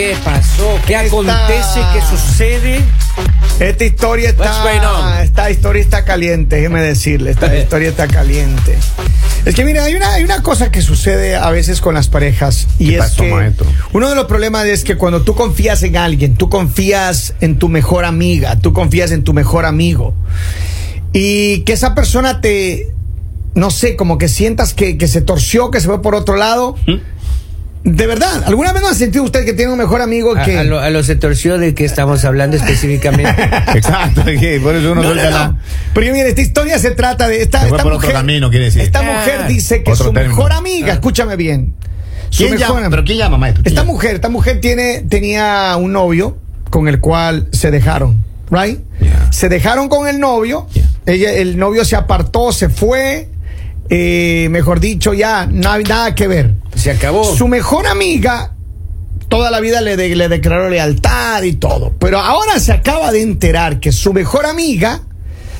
qué 0.00 0.16
pasó? 0.24 0.78
¿Qué 0.86 0.94
Esta- 0.94 1.06
acontece? 1.06 1.80
¿Qué 1.92 2.00
sucede? 2.16 2.80
Esta 3.58 3.84
historia 3.84 4.30
está, 4.30 4.64
on? 4.64 5.18
esta 5.22 5.50
historia 5.50 5.82
está 5.82 6.04
caliente, 6.06 6.56
déjeme 6.56 6.80
decirle, 6.80 7.30
esta 7.32 7.54
historia 7.58 7.90
está 7.90 8.08
caliente. 8.08 8.78
Es 9.44 9.54
que 9.54 9.64
mira, 9.64 9.84
hay 9.84 9.94
una, 9.94 10.12
hay 10.14 10.24
una 10.24 10.42
cosa 10.42 10.70
que 10.70 10.80
sucede 10.80 11.36
a 11.36 11.50
veces 11.50 11.82
con 11.82 11.94
las 11.94 12.08
parejas 12.08 12.66
y 12.78 12.88
¿Qué 12.88 12.94
es 12.94 13.00
pasó, 13.00 13.22
que 13.22 13.30
maestro? 13.34 13.66
uno 13.92 14.08
de 14.08 14.14
los 14.14 14.24
problemas 14.24 14.64
es 14.66 14.84
que 14.84 14.96
cuando 14.96 15.22
tú 15.22 15.34
confías 15.34 15.82
en 15.82 15.96
alguien, 15.98 16.34
tú 16.36 16.48
confías 16.48 17.34
en 17.42 17.58
tu 17.58 17.68
mejor 17.68 18.06
amiga, 18.06 18.56
tú 18.56 18.72
confías 18.72 19.10
en 19.12 19.22
tu 19.24 19.34
mejor 19.34 19.66
amigo 19.66 20.14
y 21.12 21.60
que 21.62 21.72
esa 21.74 21.94
persona 21.94 22.40
te, 22.40 22.88
no 23.54 23.70
sé, 23.70 23.96
como 23.96 24.16
que 24.16 24.28
sientas 24.28 24.72
que, 24.72 24.96
que 24.96 25.08
se 25.08 25.20
torció, 25.20 25.70
que 25.70 25.80
se 25.80 25.86
fue 25.88 26.00
por 26.02 26.14
otro 26.14 26.36
lado. 26.36 26.76
De 27.82 28.06
verdad, 28.06 28.44
¿alguna 28.44 28.74
vez 28.74 28.82
no 28.82 28.88
ha 28.88 28.94
sentido 28.94 29.24
usted 29.24 29.44
que 29.46 29.54
tiene 29.54 29.72
un 29.72 29.78
mejor 29.78 30.02
amigo 30.02 30.34
que... 30.44 30.58
a 30.58 30.64
lo, 30.64 30.80
a 30.80 30.90
lo 30.90 31.02
se 31.02 31.16
torció 31.16 31.56
de 31.56 31.74
que 31.74 31.86
estamos 31.86 32.24
hablando 32.26 32.56
específicamente. 32.58 33.30
Exacto, 33.74 34.20
por 34.62 34.74
eso 34.74 34.92
uno 34.92 34.96
No, 34.96 35.02
no, 35.02 35.04
suelta 35.14 35.30
no. 35.30 35.36
la- 35.38 35.56
Porque 35.94 36.12
mire, 36.12 36.28
esta 36.28 36.42
historia 36.42 36.78
se 36.78 36.90
trata 36.90 37.26
de 37.26 37.40
esta, 37.42 37.64
esta 37.64 37.78
por 37.78 37.92
mujer. 37.94 38.10
otro 38.10 38.12
camino, 38.12 38.50
quiere 38.50 38.66
decir. 38.66 38.82
Esta 38.82 38.98
Ah, 38.98 39.02
mujer 39.02 39.46
dice 39.48 39.82
que 39.82 39.92
otro 39.92 40.06
su 40.06 40.12
término. 40.12 40.36
mejor 40.36 40.52
amiga, 40.52 40.88
Ah. 40.90 40.94
escúchame 40.94 41.36
bien. 41.36 41.74
Su 42.28 42.42
¿Quién 42.44 42.50
mejor 42.56 42.68
llama? 42.76 42.84
am- 42.84 42.90
¿Pero 42.90 43.04
quién 43.04 43.16
llama, 43.18 43.38
maestro? 43.38 43.62
Esta 43.64 43.80
¿Quién 43.80 43.92
mujer, 43.94 44.14
esta 44.14 44.28
mujer 44.28 44.60
tiene, 44.60 45.00
tenía 45.08 45.74
un 45.78 45.92
novio 45.92 46.36
con 46.68 46.86
el 46.86 47.00
cual 47.00 47.48
se 47.52 47.70
dejaron, 47.70 48.22
right? 48.50 48.78
Yeah. 49.00 49.32
Se 49.32 49.48
dejaron 49.48 49.88
con 49.88 50.06
el 50.06 50.20
novio. 50.20 50.66
Yeah. 50.74 50.84
Ella, 51.06 51.32
el 51.32 51.58
novio 51.58 51.86
se 51.86 51.96
apartó, 51.96 52.52
se 52.52 52.68
fue. 52.68 53.28
eh, 53.88 54.48
mejor 54.50 54.78
dicho, 54.80 55.14
ya 55.14 55.46
no 55.50 55.70
hay 55.72 55.82
nada 55.82 56.14
que 56.14 56.28
ver. 56.28 56.54
Se 56.80 56.90
acabó. 56.90 57.24
Su 57.36 57.46
mejor 57.48 57.86
amiga 57.86 58.52
toda 59.28 59.50
la 59.50 59.60
vida 59.60 59.80
le, 59.80 59.96
de- 59.96 60.16
le 60.16 60.28
declaró 60.28 60.68
lealtad 60.70 61.42
y 61.42 61.52
todo. 61.52 61.92
Pero 61.98 62.18
ahora 62.18 62.58
se 62.58 62.72
acaba 62.72 63.12
de 63.12 63.22
enterar 63.22 63.78
que 63.80 63.92
su 63.92 64.12
mejor 64.12 64.46
amiga 64.46 65.02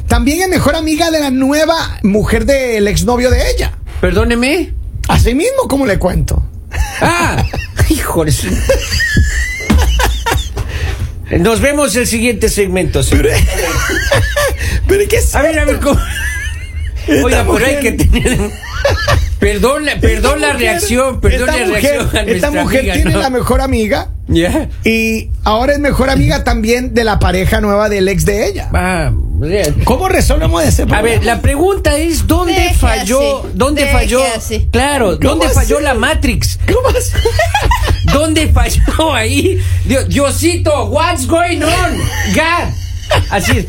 también 0.08 0.40
es 0.42 0.48
mejor 0.48 0.74
amiga 0.76 1.10
de 1.10 1.20
la 1.20 1.30
nueva 1.30 1.98
mujer 2.02 2.46
del 2.46 2.88
exnovio 2.88 3.30
de 3.30 3.50
ella. 3.50 3.72
Perdóneme. 4.00 4.72
Así 5.08 5.34
mismo, 5.34 5.68
como 5.68 5.86
le 5.86 5.98
cuento. 5.98 6.42
Ah, 7.00 7.44
su- 8.30 8.48
Nos 11.38 11.60
vemos 11.60 11.94
el 11.96 12.06
siguiente 12.06 12.48
segmento. 12.48 13.02
señor. 13.02 13.28
Pero 14.88 15.04
¿qué 15.08 15.16
es? 15.16 15.34
A 15.34 15.42
ver, 15.42 15.58
a 15.58 15.64
ver 15.64 15.78
cómo. 15.80 16.00
Oiga, 17.24 17.44
por 17.44 17.62
ahí 17.62 17.78
que 17.80 17.92
tener. 17.92 18.50
Perdón, 19.40 19.86
la- 19.86 19.98
perdón 19.98 20.40
la 20.40 20.48
mujer- 20.52 20.60
reacción, 20.60 21.20
perdón 21.20 21.48
esta 21.48 21.60
la 21.60 21.66
mujer- 21.66 21.82
reacción 21.82 22.16
a 22.28 22.30
Esta 22.30 22.50
mujer 22.50 22.80
amiga, 22.80 22.94
tiene 22.94 23.10
¿no? 23.12 23.18
la 23.20 23.30
mejor 23.30 23.60
amiga 23.62 24.08
y 24.84 25.30
ahora 25.44 25.72
es 25.72 25.78
mejor 25.80 26.10
amiga 26.10 26.44
también 26.44 26.92
de 26.94 27.04
la 27.04 27.18
pareja 27.18 27.60
nueva 27.62 27.88
del 27.88 28.06
ex 28.08 28.24
de 28.26 28.46
ella. 28.48 28.68
Ya. 28.72 29.12
¿Cómo 29.84 30.08
resolvemos 30.10 30.62
ese 30.62 30.82
A 30.82 30.86
problema? 30.86 31.02
ver, 31.08 31.24
la 31.24 31.40
pregunta 31.40 31.96
es 31.96 32.26
¿dónde 32.26 32.52
Deje 32.52 32.74
falló? 32.74 33.38
así, 33.40 33.48
¿Dónde 33.54 33.80
deje 33.82 33.92
falló? 33.94 34.22
así. 34.36 34.68
Claro, 34.70 35.16
¿Cómo 35.18 35.30
¿dónde 35.30 35.46
así? 35.46 35.54
falló 35.54 35.80
la 35.80 35.94
Matrix? 35.94 36.58
¿Cómo 36.70 36.88
así? 36.90 37.12
¿Dónde 38.12 38.48
falló 38.48 39.14
ahí? 39.14 39.58
Dios, 39.86 40.06
Diosito, 40.08 40.84
what's 40.90 41.26
going 41.26 41.62
on? 41.62 41.96
God. 42.34 42.74
Así 43.30 43.58
es. 43.58 43.66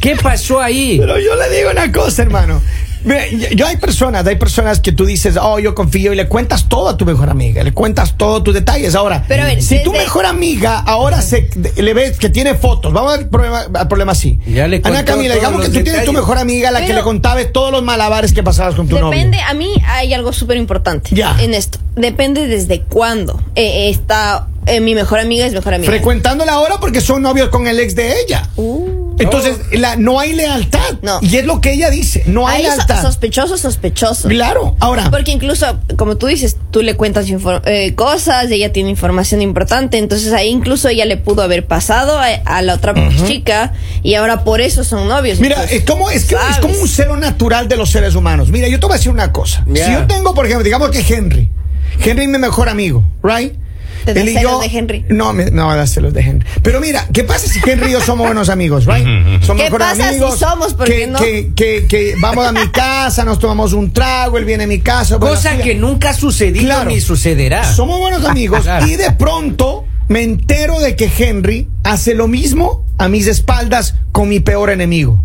¿Qué 0.00 0.16
pasó 0.16 0.60
ahí? 0.60 0.96
Pero 0.98 1.18
yo 1.20 1.36
le 1.36 1.48
digo 1.56 1.70
una 1.70 1.92
cosa, 1.92 2.22
hermano. 2.22 2.60
Ve, 3.04 3.36
Yo, 3.36 3.48
yo 3.56 3.66
hay 3.66 3.76
personas, 3.76 4.26
hay 4.26 4.36
personas 4.36 4.80
que 4.80 4.92
tú 4.92 5.04
dices, 5.04 5.36
oh, 5.40 5.58
yo 5.58 5.74
confío 5.74 6.12
y 6.12 6.16
le 6.16 6.28
cuentas 6.28 6.68
todo 6.68 6.88
a 6.88 6.96
tu 6.96 7.04
mejor 7.04 7.30
amiga, 7.30 7.62
le 7.62 7.72
cuentas 7.72 8.16
todos 8.16 8.42
tus 8.44 8.54
detalles. 8.54 8.94
Ahora, 8.94 9.24
Pero 9.28 9.42
a 9.42 9.46
ver, 9.46 9.62
si 9.62 9.82
tu 9.82 9.92
mejor 9.92 10.26
amiga 10.26 10.78
ahora 10.78 11.22
se 11.22 11.48
le 11.76 11.94
ves 11.94 12.18
que 12.18 12.28
tiene 12.30 12.54
fotos, 12.54 12.92
vamos 12.92 13.14
al 13.14 13.28
problema, 13.28 13.66
al 13.74 13.88
problema 13.88 14.12
así. 14.12 14.38
Ya 14.46 14.66
le 14.68 14.80
Ana 14.84 15.04
Camila, 15.04 15.34
digamos 15.34 15.62
que 15.62 15.68
tú 15.68 15.82
tienes 15.82 16.04
tu 16.04 16.12
mejor 16.12 16.38
amiga, 16.38 16.70
la 16.70 16.84
que 16.84 16.92
le 16.92 17.02
contabas 17.02 17.52
todos 17.52 17.72
los 17.72 17.82
malabares 17.82 18.32
que 18.32 18.42
pasabas 18.42 18.74
con 18.74 18.88
tu 18.88 18.96
Depende, 18.96 19.38
novio. 19.38 19.48
a 19.48 19.54
mí 19.54 19.72
hay 19.86 20.14
algo 20.14 20.32
súper 20.32 20.56
importante 20.56 21.14
Ya. 21.14 21.36
en 21.40 21.54
esto. 21.54 21.78
Depende 21.96 22.46
desde 22.46 22.80
cuándo 22.82 23.40
eh, 23.54 23.90
está 23.90 24.48
eh, 24.66 24.80
mi 24.80 24.94
mejor 24.94 25.18
amiga 25.18 25.44
es 25.44 25.52
mejor 25.52 25.74
amiga. 25.74 25.90
Frecuentándola 25.90 26.52
ahora 26.52 26.76
porque 26.80 27.00
son 27.00 27.20
novios 27.22 27.48
con 27.48 27.66
el 27.66 27.80
ex 27.80 27.94
de 27.96 28.20
ella. 28.20 28.48
Uh. 28.56 28.81
Entonces, 29.18 29.56
la, 29.72 29.96
no 29.96 30.18
hay 30.20 30.32
lealtad. 30.32 30.80
No. 31.02 31.18
Y 31.20 31.36
es 31.36 31.44
lo 31.44 31.60
que 31.60 31.72
ella 31.72 31.90
dice, 31.90 32.22
no 32.26 32.46
hay 32.48 32.62
so- 32.64 32.68
lealtad. 32.74 33.02
sospechoso, 33.02 33.56
sospechoso. 33.56 34.28
Claro, 34.28 34.76
ahora. 34.80 35.10
Porque 35.10 35.30
incluso, 35.30 35.78
como 35.96 36.16
tú 36.16 36.26
dices, 36.26 36.56
tú 36.70 36.82
le 36.82 36.96
cuentas 36.96 37.26
eh, 37.64 37.94
cosas, 37.94 38.50
ella 38.50 38.72
tiene 38.72 38.90
información 38.90 39.42
importante, 39.42 39.98
entonces 39.98 40.32
ahí 40.32 40.48
incluso 40.48 40.88
ella 40.88 41.04
le 41.04 41.16
pudo 41.16 41.42
haber 41.42 41.66
pasado 41.66 42.18
a, 42.18 42.26
a 42.26 42.62
la 42.62 42.74
otra 42.74 42.94
chica 43.26 43.72
y 44.02 44.14
ahora 44.14 44.44
por 44.44 44.60
eso 44.60 44.84
son 44.84 45.08
novios. 45.08 45.40
Mira, 45.40 45.56
Entonces, 45.56 45.78
es 45.80 45.84
como, 45.84 46.10
es, 46.10 46.24
que, 46.24 46.34
es 46.50 46.58
como 46.58 46.74
un 46.78 46.88
celo 46.88 47.16
natural 47.16 47.68
de 47.68 47.76
los 47.76 47.90
seres 47.90 48.14
humanos. 48.14 48.48
Mira, 48.50 48.68
yo 48.68 48.80
te 48.80 48.86
voy 48.86 48.94
a 48.94 48.96
decir 48.96 49.12
una 49.12 49.32
cosa. 49.32 49.64
Si 49.66 49.92
yo 49.92 50.06
tengo, 50.06 50.34
por 50.34 50.46
ejemplo, 50.46 50.64
digamos 50.64 50.90
que 50.90 51.00
Henry. 51.00 51.50
Henry 52.04 52.22
es 52.24 52.28
mi 52.30 52.38
mejor 52.38 52.68
amigo, 52.68 53.04
¿right? 53.22 53.52
Te 54.04 54.14
da 54.14 54.20
Él 54.20 54.28
y 54.30 54.34
celos 54.34 54.52
yo- 54.52 54.60
de 54.60 54.66
Henry. 54.78 55.04
No, 55.08 55.32
me, 55.32 55.50
no, 55.50 55.74
da 55.74 55.86
celos 55.86 56.12
de 56.12 56.20
Henry. 56.22 56.46
Pero 56.62 56.80
mira, 56.80 57.06
¿qué 57.12 57.24
pasa 57.24 57.46
si 57.46 57.60
Henry 57.64 57.88
y 57.88 57.92
yo 57.92 58.00
somos 58.00 58.26
buenos 58.26 58.48
amigos, 58.48 58.86
right? 58.86 59.04
Somos 59.42 59.62
¿Qué 59.62 59.70
mejores 59.70 59.86
pasa 59.88 60.02
si 60.02 60.08
amigos. 60.08 60.38
somos? 60.38 60.74
¿Por 60.74 60.86
que, 60.86 61.06
no? 61.06 61.18
que, 61.18 61.52
que, 61.54 61.86
que 61.88 62.14
vamos 62.20 62.46
a 62.46 62.52
mi 62.52 62.68
casa, 62.68 63.24
nos 63.24 63.38
tomamos 63.38 63.72
un 63.72 63.92
trago, 63.92 64.38
él 64.38 64.44
viene 64.44 64.64
a 64.64 64.66
mi 64.66 64.80
casa. 64.80 65.18
Cosa 65.18 65.58
que 65.58 65.74
nunca 65.74 66.10
ha 66.10 66.14
sucedido 66.14 66.64
Claro. 66.64 66.90
ni 66.90 67.00
sucederá. 67.00 67.72
somos 67.72 67.98
buenos 67.98 68.24
amigos 68.24 68.62
Claro. 68.62 68.86
y 68.86 68.96
de 68.96 69.10
pronto 69.12 69.84
me 70.08 70.22
entero 70.22 70.80
de 70.80 70.96
que 70.96 71.10
Henry 71.18 71.68
hace 71.84 72.14
lo 72.14 72.28
mismo 72.28 72.84
a 72.98 73.08
mis 73.08 73.26
espaldas 73.26 73.94
con 74.12 74.28
mi 74.28 74.40
peor 74.40 74.70
enemigo. 74.70 75.24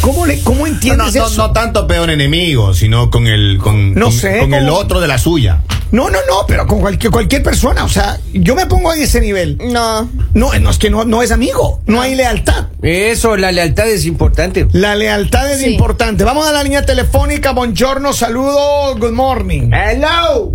¿Cómo, 0.00 0.26
le, 0.26 0.40
cómo 0.40 0.58
No, 0.60 0.66
no, 0.66 0.72
entiendes 0.74 1.14
no, 1.14 1.26
eso? 1.26 1.36
no 1.46 1.52
tanto 1.52 1.86
peor 1.86 2.10
enemigo, 2.10 2.74
sino 2.74 3.08
con 3.10 3.28
el 3.28 3.58
con, 3.62 3.94
No 3.94 4.06
con- 4.06 4.12
sé, 4.12 4.38
con 4.40 4.52
el 4.52 4.68
otro 4.68 5.00
de 5.00 5.06
la 5.08 5.16
suya. 5.18 5.62
No, 5.92 6.08
no, 6.10 6.18
no, 6.26 6.46
pero 6.48 6.66
con 6.66 6.80
cualquier, 6.80 7.12
cualquier 7.12 7.42
persona. 7.42 7.84
O 7.84 7.88
sea, 7.88 8.18
yo 8.32 8.54
me 8.54 8.66
pongo 8.66 8.92
en 8.94 9.02
ese 9.02 9.20
nivel. 9.20 9.58
No. 9.58 10.08
No, 10.34 10.52
no 10.58 10.70
es 10.70 10.78
que 10.78 10.88
no, 10.90 11.04
no 11.04 11.22
es 11.22 11.30
amigo. 11.30 11.80
No 11.86 12.00
hay 12.00 12.14
lealtad. 12.14 12.68
Eso, 12.82 13.36
la 13.36 13.52
lealtad 13.52 13.86
es 13.88 14.06
importante. 14.06 14.66
La 14.72 14.94
lealtad 14.94 15.50
es 15.52 15.58
Sí. 15.60 15.74
importante. 15.74 16.24
Vamos 16.24 16.48
a 16.48 16.52
la 16.52 16.62
línea 16.64 16.84
telefónica. 16.86 17.52
Buongiorno, 17.52 18.12
saludo, 18.14 18.96
good 18.96 19.12
morning. 19.12 19.70
Hello. 19.72 20.54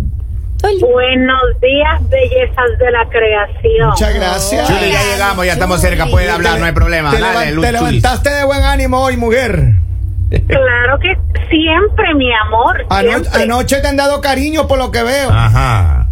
Buenos 0.60 1.60
días, 1.62 2.10
bellezas 2.10 2.78
de 2.80 2.90
la 2.90 3.08
creación. 3.08 3.90
Muchas 3.90 4.12
gracias. 4.14 4.66
Chuli, 4.66 4.90
ya 4.90 5.04
llegamos, 5.04 5.46
ya 5.46 5.52
estamos 5.52 5.80
cerca, 5.80 6.06
puede 6.06 6.28
hablar, 6.28 6.58
no 6.58 6.66
hay 6.66 6.72
problema. 6.72 7.12
Te, 7.12 7.20
Dale, 7.20 7.52
te 7.60 7.72
levantaste 7.72 8.30
de 8.30 8.42
buen 8.42 8.64
ánimo 8.64 8.98
hoy, 9.00 9.16
mujer. 9.16 9.74
Claro 10.30 10.98
que 11.00 11.16
siempre, 11.48 12.14
mi 12.14 12.30
amor. 12.34 12.84
Ano- 12.90 13.08
siempre. 13.10 13.42
anoche 13.42 13.80
te 13.80 13.88
han 13.88 13.96
dado 13.96 14.20
cariño 14.20 14.66
por 14.68 14.78
lo 14.78 14.90
que 14.90 15.02
veo. 15.02 15.30
Ajá. 15.30 16.08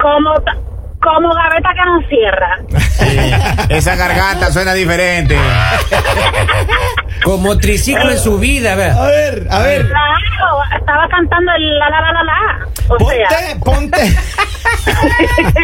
Como, 0.00 0.34
como 1.00 1.34
gaveta 1.34 1.70
que 1.74 1.84
no 1.86 2.00
cierra. 2.08 2.58
Sí, 2.90 3.18
esa 3.70 3.96
garganta 3.96 4.50
suena 4.52 4.74
diferente. 4.74 5.36
Como 7.24 7.58
triciclo 7.58 8.10
en 8.12 8.18
su 8.18 8.38
vida, 8.38 8.72
A 8.72 8.76
¿verdad? 8.76 9.06
ver, 9.08 9.46
a 9.50 9.58
ver. 9.60 9.86
Claro, 9.88 10.62
estaba 10.78 11.08
cantando 11.08 11.50
el 11.52 11.78
la 11.78 11.90
la 11.90 12.00
la 12.00 12.12
la 12.12 12.22
la. 12.22 12.66
O 12.88 12.96
sea, 13.10 13.28
Ponte, 13.58 13.98
ponte. 13.98 14.16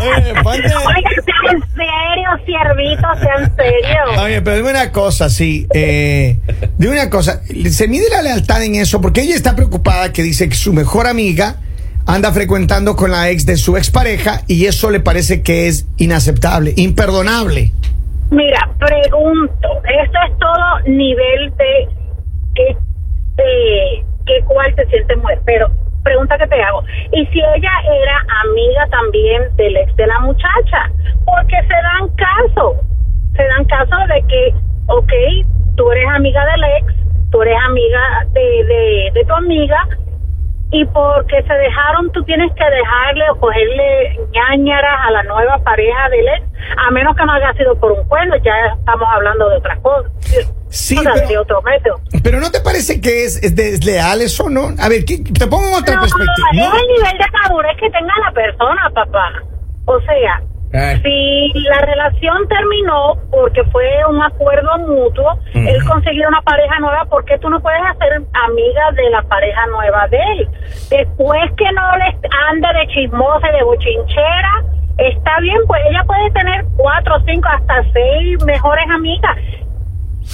Oye, 0.00 0.34
ponte. 0.42 0.74
oiga, 0.74 1.10
sea 1.24 1.52
en 1.52 1.60
serio, 1.74 2.30
ciervito, 2.44 3.06
sea 3.20 3.34
en 3.38 3.56
serio. 3.56 4.01
Oye, 4.24 4.40
pero 4.42 4.56
dime 4.56 4.70
una 4.70 4.92
cosa, 4.92 5.28
sí. 5.28 5.66
Eh, 5.74 6.38
dime 6.78 6.92
una 6.92 7.10
cosa. 7.10 7.42
Se 7.70 7.88
mide 7.88 8.08
la 8.10 8.22
lealtad 8.22 8.62
en 8.62 8.76
eso 8.76 9.00
porque 9.00 9.22
ella 9.22 9.34
está 9.34 9.56
preocupada 9.56 10.12
que 10.12 10.22
dice 10.22 10.48
que 10.48 10.54
su 10.54 10.72
mejor 10.72 11.06
amiga 11.06 11.56
anda 12.06 12.32
frecuentando 12.32 12.96
con 12.96 13.10
la 13.10 13.30
ex 13.30 13.46
de 13.46 13.56
su 13.56 13.76
expareja 13.76 14.42
y 14.46 14.66
eso 14.66 14.90
le 14.90 15.00
parece 15.00 15.42
que 15.42 15.68
es 15.68 15.86
inaceptable, 15.98 16.72
imperdonable. 16.76 17.72
Mira, 18.30 18.70
pregunto, 18.78 19.68
esto 20.02 20.18
es 20.26 20.38
todo 20.38 20.80
nivel 20.86 21.52
de 21.56 21.88
que 22.54 22.76
de 23.36 24.44
cuál 24.44 24.74
se 24.76 24.86
siente 24.86 25.16
mujer, 25.16 25.40
pero 25.44 25.70
pregunta 26.02 26.36
que 26.38 26.46
te 26.46 26.62
hago, 26.62 26.82
y 27.12 27.26
si 27.26 27.38
ella 27.38 27.70
era 27.84 28.24
amiga 28.44 28.86
también 28.90 29.56
del 29.56 29.76
ex 29.76 29.96
de 29.96 30.06
la 30.06 30.20
muchacha, 30.20 30.90
porque 31.24 31.56
se 31.62 31.74
dan 31.74 32.08
caso, 32.16 32.76
se 33.36 33.42
dan 33.44 33.64
caso 33.66 33.96
de 34.08 34.22
que, 34.28 34.54
ok, 34.86 35.12
tú 35.76 35.90
eres 35.92 36.06
amiga 36.14 36.44
del 36.46 36.64
ex, 36.78 36.94
tú 37.30 37.42
eres 37.42 37.56
amiga 37.66 38.00
de, 38.32 38.64
de, 38.64 39.10
de 39.14 39.24
tu 39.24 39.32
amiga, 39.34 39.88
y 40.74 40.84
porque 40.86 41.42
se 41.42 41.52
dejaron 41.52 42.10
tú 42.12 42.24
tienes 42.24 42.50
que 42.54 42.64
dejarle 42.64 43.28
o 43.30 43.36
cogerle 43.38 44.18
ñañaras 44.32 45.00
a 45.06 45.10
la 45.10 45.22
nueva 45.24 45.58
pareja 45.58 46.08
del 46.08 46.26
ex, 46.28 46.44
a 46.78 46.90
menos 46.90 47.14
que 47.16 47.24
no 47.26 47.32
haya 47.32 47.52
sido 47.54 47.78
por 47.78 47.92
un 47.92 48.04
cuerno, 48.08 48.36
ya 48.42 48.52
estamos 48.78 49.06
hablando 49.12 49.48
de 49.50 49.56
otra 49.56 49.76
cosa. 49.82 50.08
Sí, 50.68 50.96
o 50.96 51.02
sea, 51.02 51.12
pero- 51.12 51.28
de 51.28 51.38
otro 51.38 51.60
método. 51.62 52.00
Pero 52.22 52.40
¿no 52.40 52.50
te 52.50 52.60
parece 52.60 53.00
que 53.02 53.24
es, 53.24 53.42
es 53.42 53.54
desleal 53.54 54.22
eso, 54.22 54.48
no? 54.48 54.68
A 54.78 54.88
ver, 54.88 55.04
¿qué- 55.04 55.18
te 55.22 55.46
pongo 55.46 55.68
en 55.68 55.82
otra 55.82 55.96
No, 55.96 56.00
perspectiva. 56.00 56.48
es 56.52 56.56
¿no? 56.58 56.64
el 56.80 56.86
nivel 56.88 57.18
de 57.18 57.38
madurez 57.42 57.76
que 57.78 57.90
tenga 57.90 58.14
la 58.24 58.32
persona, 58.32 58.90
papá. 58.94 59.32
O 59.84 60.00
sea, 60.00 60.40
Si 60.72 61.52
la 61.68 61.80
relación 61.80 62.48
terminó 62.48 63.16
porque 63.30 63.62
fue 63.64 63.86
un 64.08 64.22
acuerdo 64.22 64.78
mutuo, 64.78 65.38
él 65.52 65.76
consiguió 65.86 66.28
una 66.28 66.40
pareja 66.40 66.78
nueva, 66.80 67.04
¿por 67.06 67.24
qué 67.26 67.38
tú 67.38 67.50
no 67.50 67.60
puedes 67.60 67.82
hacer 67.82 68.14
amiga 68.14 68.92
de 68.92 69.10
la 69.10 69.22
pareja 69.22 69.66
nueva 69.66 70.08
de 70.08 70.16
él? 70.16 70.48
Después 70.88 71.40
que 71.58 71.70
no 71.72 71.96
les 71.98 72.14
ande 72.48 72.68
de 72.78 72.86
chismosa 72.88 73.50
y 73.50 73.56
de 73.56 73.64
bochinchera, 73.64 74.64
está 74.96 75.40
bien, 75.40 75.58
pues 75.66 75.82
ella 75.90 76.04
puede 76.06 76.30
tener 76.30 76.64
cuatro, 76.76 77.16
cinco, 77.26 77.48
hasta 77.48 77.82
seis 77.92 78.42
mejores 78.44 78.84
amigas. 78.90 79.36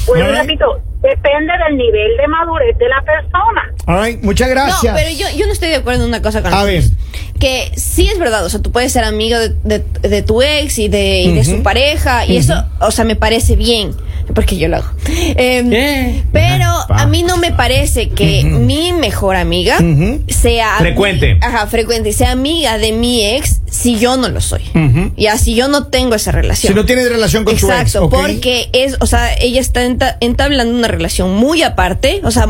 Pues 0.06 0.22
Alright. 0.22 0.40
repito, 0.42 0.80
depende 1.02 1.52
del 1.66 1.76
nivel 1.76 2.16
de 2.16 2.28
madurez 2.28 2.76
de 2.78 2.88
la 2.88 3.02
persona. 3.02 3.72
All 3.86 4.04
right, 4.04 4.22
muchas 4.22 4.48
gracias. 4.48 4.92
No, 4.92 4.98
pero 4.98 5.10
yo, 5.10 5.26
yo 5.36 5.46
no 5.46 5.52
estoy 5.52 5.68
de 5.68 5.76
acuerdo 5.76 6.02
en 6.02 6.08
una 6.08 6.22
cosa 6.22 6.42
con 6.42 6.52
A 6.52 6.64
ver. 6.64 6.84
Que 7.38 7.70
sí 7.76 8.08
es 8.12 8.18
verdad, 8.18 8.44
o 8.44 8.48
sea, 8.50 8.60
tú 8.60 8.72
puedes 8.72 8.92
ser 8.92 9.04
amigo 9.04 9.38
de, 9.38 9.50
de- 9.62 10.08
de 10.08 10.22
tu 10.22 10.42
ex 10.42 10.78
y 10.78 10.88
de, 10.88 11.20
y 11.20 11.32
de 11.34 11.44
su 11.44 11.62
pareja, 11.62 12.26
y 12.26 12.36
eso, 12.36 12.64
o 12.80 12.90
sea, 12.90 13.04
me 13.04 13.14
parece 13.14 13.54
bien, 13.54 13.92
porque 14.34 14.56
yo 14.58 14.66
lo 14.66 14.78
hago. 14.78 14.88
Em, 15.06 15.72
Eh. 15.72 16.24
Pero 16.32 16.66
a 16.88 17.06
mí 17.06 17.22
no 17.22 17.36
me 17.36 17.52
parece 17.52 18.08
que 18.08 18.42
mi 18.44 18.92
mejor 18.92 19.36
amiga 19.36 19.78
sea. 20.26 20.78
Frecuente. 20.78 21.38
Ajá, 21.40 21.68
frecuente, 21.68 22.12
sea 22.12 22.32
amiga 22.32 22.76
de 22.76 22.90
mi 22.92 23.24
ex 23.24 23.60
si 23.70 23.98
yo 23.98 24.16
no 24.16 24.28
lo 24.28 24.40
soy. 24.40 24.62
Y 25.16 25.26
así 25.26 25.54
yo 25.54 25.68
no 25.68 25.86
tengo 25.88 26.14
esa 26.14 26.32
relación. 26.32 26.72
Si 26.72 26.76
no 26.78 26.84
tienes 26.84 27.08
relación 27.08 27.44
con 27.44 27.56
tu 27.56 27.66
ex. 27.70 27.78
Exacto, 27.80 28.08
porque 28.10 28.68
es, 28.72 28.96
o 29.00 29.06
sea, 29.06 29.34
ella 29.34 29.60
está 29.60 29.84
enta- 29.84 30.16
entablando 30.20 30.74
una 30.74 30.88
relación 30.88 31.34
muy 31.34 31.62
aparte, 31.62 32.20
o 32.24 32.30
sea, 32.30 32.46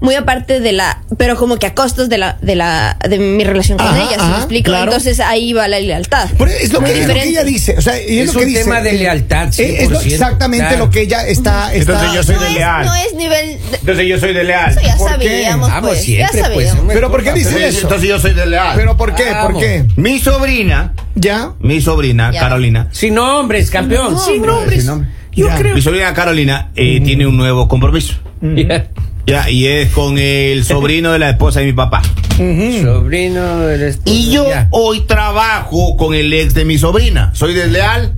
muy 0.00 0.14
aparte 0.14 0.60
de 0.60 0.72
la, 0.72 1.02
pero 1.18 1.36
como 1.36 1.58
que 1.58 1.66
a 1.66 1.74
costos 1.74 2.08
de 2.08 2.18
la, 2.18 2.38
de 2.40 2.56
la, 2.56 2.96
de 3.08 3.18
mi 3.18 3.44
relación 3.44 3.78
con 3.78 3.86
Ajá, 3.88 3.98
ella, 3.98 4.08
¿sí 4.10 4.16
ajá, 4.18 4.28
me 4.28 4.36
explico? 4.36 4.64
claro. 4.70 4.84
Entonces 4.92 5.20
ahí 5.20 5.52
va 5.52 5.68
la 5.68 5.78
lealtad. 5.80 6.28
Pero 6.38 6.50
es 6.50 6.72
lo 6.72 6.80
que, 6.80 7.00
es 7.00 7.06
lo 7.08 7.14
que 7.14 7.22
ella 7.24 7.44
dice. 7.44 7.74
O 7.78 7.82
sea, 7.82 7.96
ella 7.98 8.22
Es 8.22 8.26
lo 8.28 8.32
que 8.40 8.46
un 8.46 8.50
dice, 8.50 8.64
tema 8.64 8.80
de 8.80 8.92
lealtad, 8.94 9.48
eh, 9.58 9.76
Es 9.84 9.90
lo- 9.90 10.00
100%, 10.00 10.12
exactamente 10.12 10.66
claro. 10.68 10.86
lo 10.86 10.90
que 10.90 11.02
ella 11.02 11.26
está. 11.26 11.72
está 11.74 11.92
Entonces 11.92 12.12
yo 12.14 12.22
soy 12.22 12.34
no, 12.36 12.40
de 12.42 12.48
es, 12.48 12.54
leal. 12.54 12.86
no 12.86 12.94
es 12.94 13.14
nivel, 13.14 13.46
de- 13.70 13.76
Entonces 13.78 14.06
yo 14.06 14.18
soy 14.20 14.32
de 14.34 14.44
leal. 14.44 14.70
eso 14.72 14.80
ya 14.80 14.96
¿Por 14.96 15.18
qué? 15.18 15.28
sabíamos, 15.28 15.68
Vamos 15.70 15.90
pues, 15.90 16.02
siempre, 16.02 16.40
ya 16.40 16.50
pues. 16.52 16.72
Pero 16.88 17.10
¿por 17.10 17.22
qué 17.22 17.32
dice 17.32 17.68
eso? 17.68 17.80
entonces 17.82 18.08
yo 18.08 18.18
soy 18.18 18.34
de 18.34 18.46
leal. 18.46 18.76
¿Pero 18.76 18.96
por 18.96 19.14
qué? 19.14 19.24
¿Por 19.42 19.58
qué? 19.58 19.84
mi 19.96 20.18
sobrina, 20.50 20.92
¿Ya? 21.14 21.52
mi 21.60 21.80
sobrina, 21.80 22.30
Ya. 22.32 22.40
Carolina, 22.40 22.88
Sin 22.90 23.14
nombres, 23.14 23.70
campeón. 23.70 24.18
Sin 24.18 24.42
nombres. 24.42 24.78
Sin 24.80 24.86
nombre. 24.86 25.08
Yo 25.32 25.46
Ya. 25.46 25.56
creo. 25.56 25.74
mi 25.76 25.80
sobrina 25.80 26.12
Carolina 26.12 26.70
eh, 26.74 27.00
tiene 27.04 27.26
un 27.26 27.36
nuevo 27.36 27.68
compromiso. 27.68 28.14
Ya. 28.42 28.88
Ya, 29.26 29.48
y 29.48 29.66
es 29.68 29.90
con 29.92 30.18
el 30.18 30.64
sobrino 30.64 31.12
de 31.12 31.18
la 31.20 31.30
esposa 31.30 31.60
de 31.60 31.66
mi 31.66 31.72
papá. 31.72 32.02
Sobrino 32.36 33.58
del 33.60 33.82
esposo, 33.82 34.16
Y 34.16 34.32
yo 34.32 34.48
ya. 34.48 34.66
hoy 34.72 35.02
trabajo 35.02 35.96
con 35.96 36.14
el 36.14 36.32
ex 36.32 36.52
de 36.54 36.64
mi 36.64 36.78
sobrina. 36.78 37.30
¿Soy 37.34 37.54
desleal? 37.54 38.16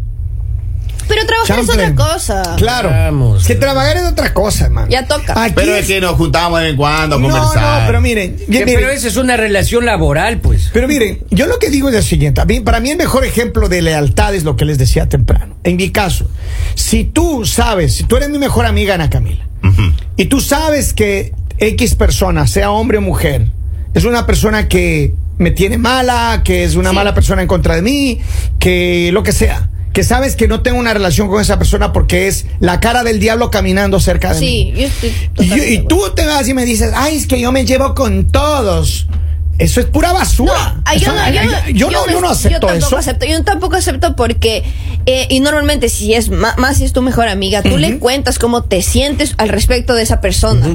Pero 1.08 1.26
trabajar 1.26 1.58
es 1.60 1.68
otra 1.68 1.94
cosa. 1.94 2.42
Claro. 2.56 2.88
Vamos. 2.90 3.46
que 3.46 3.54
trabajar 3.54 3.96
es 3.96 4.04
otra 4.04 4.32
cosa, 4.32 4.64
hermano. 4.66 4.88
Ya 4.88 5.06
toca. 5.06 5.42
Aquí 5.44 5.52
Pero 5.56 5.74
es 5.74 5.86
que 5.86 6.00
nos 6.00 6.12
juntamos 6.16 6.58
de 6.58 6.64
vez 6.64 6.70
en 6.72 6.76
cuando 6.76 7.16
a 7.16 7.18
No, 7.18 7.28
conversar. 7.28 7.80
no, 7.82 7.86
pero 7.86 8.00
miren, 8.00 8.36
Que- 8.36 8.46
miren, 8.48 8.64
pero 8.74 8.90
esa 8.90 9.08
es 9.08 9.16
una 9.16 9.36
relación 9.36 9.84
laboral, 9.84 10.40
pues. 10.40 10.70
Pero 10.72 10.88
miren, 10.88 11.20
yo 11.30 11.46
lo 11.46 11.58
que 11.58 11.70
digo 11.70 11.88
es 11.88 11.94
lo 11.94 12.02
siguiente. 12.02 12.40
A 12.40 12.44
mí- 12.44 12.60
para 12.60 12.80
mí 12.80 12.90
el 12.90 12.96
mejor 12.96 13.24
ejemplo 13.24 13.68
de 13.68 13.82
lealtad 13.82 14.34
es 14.34 14.44
lo 14.44 14.56
que 14.56 14.64
les 14.64 14.78
decía 14.78 15.08
temprano. 15.08 15.56
En 15.64 15.76
mi 15.76 15.90
caso, 15.90 16.28
si 16.74 17.04
tú 17.04 17.44
sabes, 17.44 17.94
si 17.94 18.04
tú 18.04 18.16
eres 18.16 18.28
mi 18.30 18.38
mejor 18.38 18.66
amiga, 18.66 18.94
Ana 18.94 19.10
Camila, 19.10 19.46
y 20.16 20.26
tú 20.26 20.40
sabes 20.40 20.92
que 20.94 21.32
X 21.58 21.94
persona, 21.94 22.46
sea 22.46 22.70
hombre 22.70 22.98
o 22.98 23.00
mujer, 23.00 23.46
es 23.94 24.04
una 24.04 24.26
persona 24.26 24.68
que 24.68 25.14
me 25.38 25.50
tiene 25.50 25.78
mala, 25.78 26.42
que 26.44 26.64
es 26.64 26.76
una 26.76 26.90
Sí. 26.90 26.96
mala 26.96 27.14
persona 27.14 27.42
en 27.42 27.48
contra 27.48 27.74
de 27.74 27.82
mí, 27.82 28.20
que 28.58 29.10
lo 29.12 29.22
que 29.22 29.32
sea. 29.32 29.68
Que 29.92 30.04
sabes 30.04 30.36
que 30.36 30.48
no 30.48 30.62
tengo 30.62 30.78
una 30.78 30.94
relación 30.94 31.28
con 31.28 31.40
esa 31.40 31.58
persona 31.58 31.92
porque 31.92 32.26
es 32.26 32.46
la 32.60 32.80
cara 32.80 33.02
del 33.04 33.20
diablo 33.20 33.50
caminando 33.50 34.00
cerca 34.00 34.32
de 34.32 34.40
mí. 34.40 34.72
Sí, 34.74 34.80
yo 34.80 34.86
estoy 34.86 35.12
Y, 35.38 35.74
y 35.74 35.86
tú 35.86 36.02
te 36.14 36.24
vas 36.24 36.48
y 36.48 36.54
me 36.54 36.64
dices, 36.64 36.92
ay, 36.94 37.16
es 37.16 37.26
que 37.26 37.40
yo 37.40 37.52
me 37.52 37.64
llevo 37.66 37.94
con 37.94 38.30
todos. 38.30 39.06
Eso 39.58 39.80
es 39.80 39.86
pura 39.86 40.12
basura. 40.12 40.82
Yo, 40.98 41.12
no, 41.12 41.30
yo, 41.30 41.42
no, 41.44 41.68
yo 41.68 41.90
no, 41.90 42.06
yo 42.10 42.20
no 42.20 42.30
acepto 42.30 42.66
yo 42.66 42.66
tampoco 42.66 42.86
eso. 42.86 42.96
acepto, 42.96 43.26
yo 43.26 43.44
tampoco 43.44 43.76
acepto 43.76 44.16
porque, 44.16 44.64
eh, 45.06 45.26
y 45.28 45.40
normalmente 45.40 45.88
si 45.88 46.14
es 46.14 46.30
más, 46.30 46.76
si 46.76 46.84
es 46.84 46.92
tu 46.92 47.02
mejor 47.02 47.28
amiga, 47.28 47.62
tú 47.62 47.76
le 47.76 47.98
cuentas 47.98 48.38
cómo 48.38 48.62
te 48.62 48.82
sientes 48.82 49.34
al 49.38 49.48
respecto 49.48 49.94
de 49.94 50.02
esa 50.02 50.20
persona. 50.20 50.66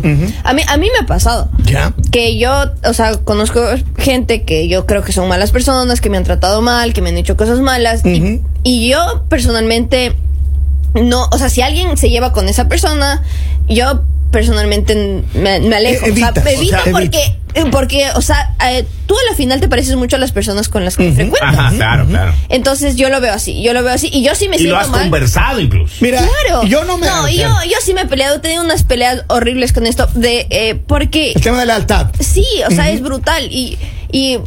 a, 0.44 0.54
mí, 0.54 0.62
a 0.68 0.78
mí 0.78 0.90
me 0.92 1.00
ha 1.00 1.06
pasado. 1.06 1.50
Ya. 1.64 1.94
Que 2.12 2.38
yo, 2.38 2.52
o 2.84 2.94
sea, 2.94 3.18
conozco 3.18 3.62
gente 3.98 4.44
que 4.44 4.68
yo 4.68 4.86
creo 4.86 5.04
que 5.04 5.12
son 5.12 5.28
malas 5.28 5.52
personas, 5.52 6.02
que 6.02 6.10
me 6.10 6.18
han 6.18 6.24
tratado 6.24 6.62
mal, 6.62 6.94
que 6.94 7.02
me 7.02 7.10
han 7.10 7.18
hecho 7.18 7.38
cosas 7.38 7.60
malas. 7.60 8.02
y, 8.64 8.90
yo 8.90 9.24
personalmente, 9.30 10.14
no, 10.94 11.28
o 11.32 11.38
sea, 11.38 11.50
si 11.50 11.62
alguien 11.62 11.98
se 11.98 12.10
lleva 12.10 12.34
con 12.34 12.50
esa 12.50 12.68
persona, 12.68 13.24
yo 13.68 14.04
personalmente 14.32 14.96
me, 15.34 15.60
me 15.60 15.76
alejo. 15.76 16.06
E- 16.06 16.12
o 16.12 16.16
sea, 16.16 16.28
evitas, 16.30 16.44
me 16.44 16.52
o 16.52 16.54
evito 16.58 16.84
sea, 16.84 16.92
porque, 16.92 17.36
porque, 17.72 18.08
o 18.16 18.22
sea, 18.22 18.56
eh, 18.70 18.86
tú 19.08 19.16
a 19.16 19.32
la 19.32 19.36
final 19.36 19.60
te 19.60 19.68
pareces 19.68 19.96
mucho 19.96 20.16
a 20.16 20.20
las 20.20 20.32
personas 20.32 20.70
con 20.70 20.86
las 20.86 20.96
que 20.98 21.12
frecuentas. 21.12 21.54
Ajá, 21.58 21.72
claro, 21.76 22.06
claro. 22.06 22.34
Entonces 22.50 22.96
yo 22.96 23.10
lo 23.10 23.20
veo 23.22 23.34
así, 23.34 23.62
yo 23.64 23.74
lo 23.74 23.84
veo 23.84 23.94
así 23.94 24.10
y 24.12 24.24
yo 24.24 24.36
sí 24.36 24.48
me 24.50 24.58
Y 24.58 24.60
lo 24.60 24.64
siento 24.66 24.80
has 24.80 24.90
mal. 24.90 25.02
conversado 25.02 25.60
incluso. 25.60 25.96
Mira, 26.02 26.20
Claro. 26.20 26.64
yo 26.68 26.84
no 26.86 26.98
me. 26.98 27.08
y 27.32 27.38
yo, 27.38 27.50
yo 27.66 27.78
sí 27.84 27.94
me 27.94 28.02
he 28.02 28.06
peleado, 28.06 28.36
he 28.36 28.40
tenido 28.40 28.64
unas 28.64 28.84
peleas 28.84 29.24
horribles 29.28 29.74
con 29.74 29.88
esto 29.88 30.08
de 30.14 30.48
eh, 30.50 30.76
porque 30.88 31.32
El 31.34 31.42
tema 31.42 31.60
de 31.62 31.66
lealtad. 31.66 32.08
sí, 32.20 32.46
o 32.68 32.72
sea, 32.72 32.90
es 32.92 33.02
brutal 33.02 33.52
y 33.52 33.78
y 34.12 34.34
eh, 34.34 34.42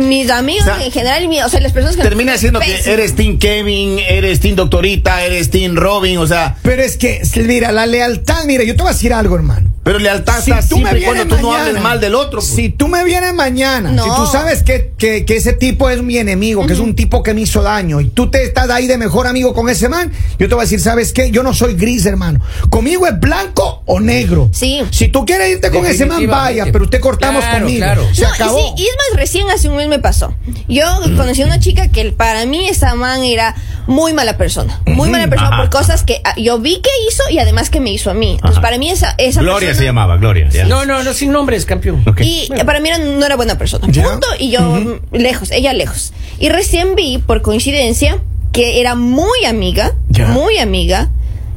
mis 0.00 0.30
amigos 0.30 0.62
O 0.62 0.64
sea, 0.76 0.84
en 0.84 0.90
general, 0.92 1.22
y 1.24 1.28
mi- 1.28 1.40
o 1.42 1.48
sea, 1.48 1.60
las 1.60 1.72
personas 1.72 1.96
que 1.96 2.02
Termina 2.02 2.36
siendo 2.38 2.60
que 2.60 2.80
eres 2.86 3.14
Team 3.14 3.38
Kevin, 3.38 3.98
eres 3.98 4.40
Team 4.40 4.56
Doctorita, 4.56 5.24
eres 5.24 5.50
Team 5.50 5.76
Robin, 5.76 6.18
o 6.18 6.26
sea, 6.26 6.56
Pero 6.62 6.82
es 6.82 6.96
que, 6.96 7.20
mira, 7.46 7.72
la 7.72 7.86
lealtad, 7.86 8.44
mira, 8.46 8.64
yo 8.64 8.74
te 8.76 8.82
voy 8.82 8.90
a 8.90 8.92
decir 8.94 9.12
algo, 9.12 9.36
hermano. 9.36 9.70
Pero 9.86 9.98
lealtad 10.00 10.42
Si 10.42 10.50
está 10.50 10.68
tú 10.68 10.76
me 10.78 10.82
siempre 10.90 11.00
y 11.00 11.04
cuando 11.04 11.22
vienes 11.24 11.36
tú 11.38 11.42
no 11.42 11.52
mañana, 11.52 11.68
hables 11.68 11.82
mal 11.82 12.00
del 12.00 12.14
otro. 12.16 12.40
pues. 12.40 12.46
Si 12.52 12.68
tú 12.70 12.88
me 12.88 13.04
vienes 13.04 13.32
mañana, 13.32 13.92
No. 13.92 14.02
si 14.02 14.10
tú 14.10 14.26
sabes 14.26 14.62
que, 14.64 14.92
que, 14.98 15.24
que 15.24 15.36
ese 15.36 15.52
tipo 15.52 15.88
es 15.88 16.02
mi 16.02 16.18
enemigo, 16.18 16.66
que 16.66 16.72
es 16.72 16.80
un 16.80 16.94
tipo 16.96 17.22
que 17.22 17.32
me 17.34 17.42
hizo 17.42 17.62
daño, 17.62 18.00
y 18.00 18.08
tú 18.08 18.28
te 18.30 18.42
estás 18.42 18.68
ahí 18.68 18.86
de 18.88 18.98
mejor 18.98 19.26
amigo 19.28 19.54
con 19.54 19.68
ese 19.68 19.88
man, 19.88 20.12
yo 20.38 20.48
te 20.48 20.54
voy 20.56 20.62
a 20.62 20.64
decir, 20.64 20.80
¿sabes 20.80 21.12
qué? 21.12 21.30
Yo 21.30 21.42
no 21.44 21.54
soy 21.54 21.74
gris, 21.74 22.04
hermano. 22.04 22.40
Conmigo 22.68 23.06
es 23.06 23.18
blanco 23.18 23.82
o 23.86 24.00
negro. 24.00 24.50
Sí. 24.52 24.82
Si 24.90 25.08
tú 25.08 25.24
quieres 25.24 25.50
irte 25.52 25.70
con 25.70 25.86
ese 25.86 26.04
man, 26.04 26.26
vaya, 26.26 26.66
pero 26.72 26.84
usted 26.84 27.00
cortamos 27.00 27.44
Claro, 27.44 27.60
conmigo. 27.60 27.78
claro. 27.78 28.06
Se 28.12 28.22
No, 28.22 28.28
y 28.28 28.32
acabó. 28.32 28.58
sí, 28.58 28.82
y 28.82 28.86
es 28.86 28.96
más, 29.10 29.20
recién 29.20 29.48
hace 29.50 29.68
un 29.68 29.76
mes 29.76 29.86
me 29.88 30.00
pasó. 30.00 30.34
Yo 30.68 30.84
conocí 31.16 31.42
a 31.42 31.46
una 31.46 31.60
chica 31.60 31.88
que 31.92 32.10
para 32.10 32.44
mí 32.44 32.68
esa 32.68 32.94
man 32.96 33.22
era 33.22 33.54
muy 33.86 34.12
mala 34.12 34.36
persona. 34.36 34.80
Muy 34.86 35.10
mala 35.10 35.28
persona 35.28 35.50
Ajá. 35.54 35.62
por 35.62 35.70
cosas 35.70 36.02
que 36.02 36.20
ah, 36.24 36.34
yo 36.36 36.58
vi 36.58 36.80
que 36.82 36.90
hizo 37.08 37.22
y 37.30 37.38
además 37.38 37.70
que 37.70 37.78
me 37.78 37.92
hizo 37.92 38.10
a 38.10 38.14
mí. 38.14 38.32
Entonces, 38.32 38.56
Ajá. 38.58 38.62
para 38.62 38.78
mí 38.78 38.90
esa, 38.90 39.14
esa 39.18 39.42
Gloria 39.42 39.68
persona- 39.68 39.75
se 39.76 39.84
llamaba, 39.84 40.16
Gloria. 40.16 40.48
ya. 40.48 40.64
No, 40.66 40.84
no, 40.84 41.02
no, 41.02 41.12
sin 41.12 41.32
nombres, 41.32 41.64
campeón. 41.66 42.04
Y 42.20 42.48
para 42.64 42.80
mí 42.80 42.88
era- 42.88 42.98
no 42.98 43.24
era 43.24 43.36
buena 43.36 43.56
persona. 43.58 43.86
Ya. 43.90 44.08
Punto. 44.10 44.26
Y 44.38 44.50
yo 44.50 44.98
lejos, 45.12 45.50
ella 45.50 45.72
lejos. 45.72 46.12
Y 46.38 46.48
recién 46.48 46.94
vi, 46.94 47.18
por 47.18 47.42
coincidencia, 47.42 48.18
que 48.52 48.80
era 48.80 48.94
muy 48.94 49.44
amiga, 49.46 49.92
Ya. 50.08 50.28
muy 50.28 50.58
amiga 50.58 51.10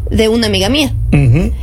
de 0.10 0.28
una 0.28 0.48
amiga 0.48 0.70
mía. 0.70 0.94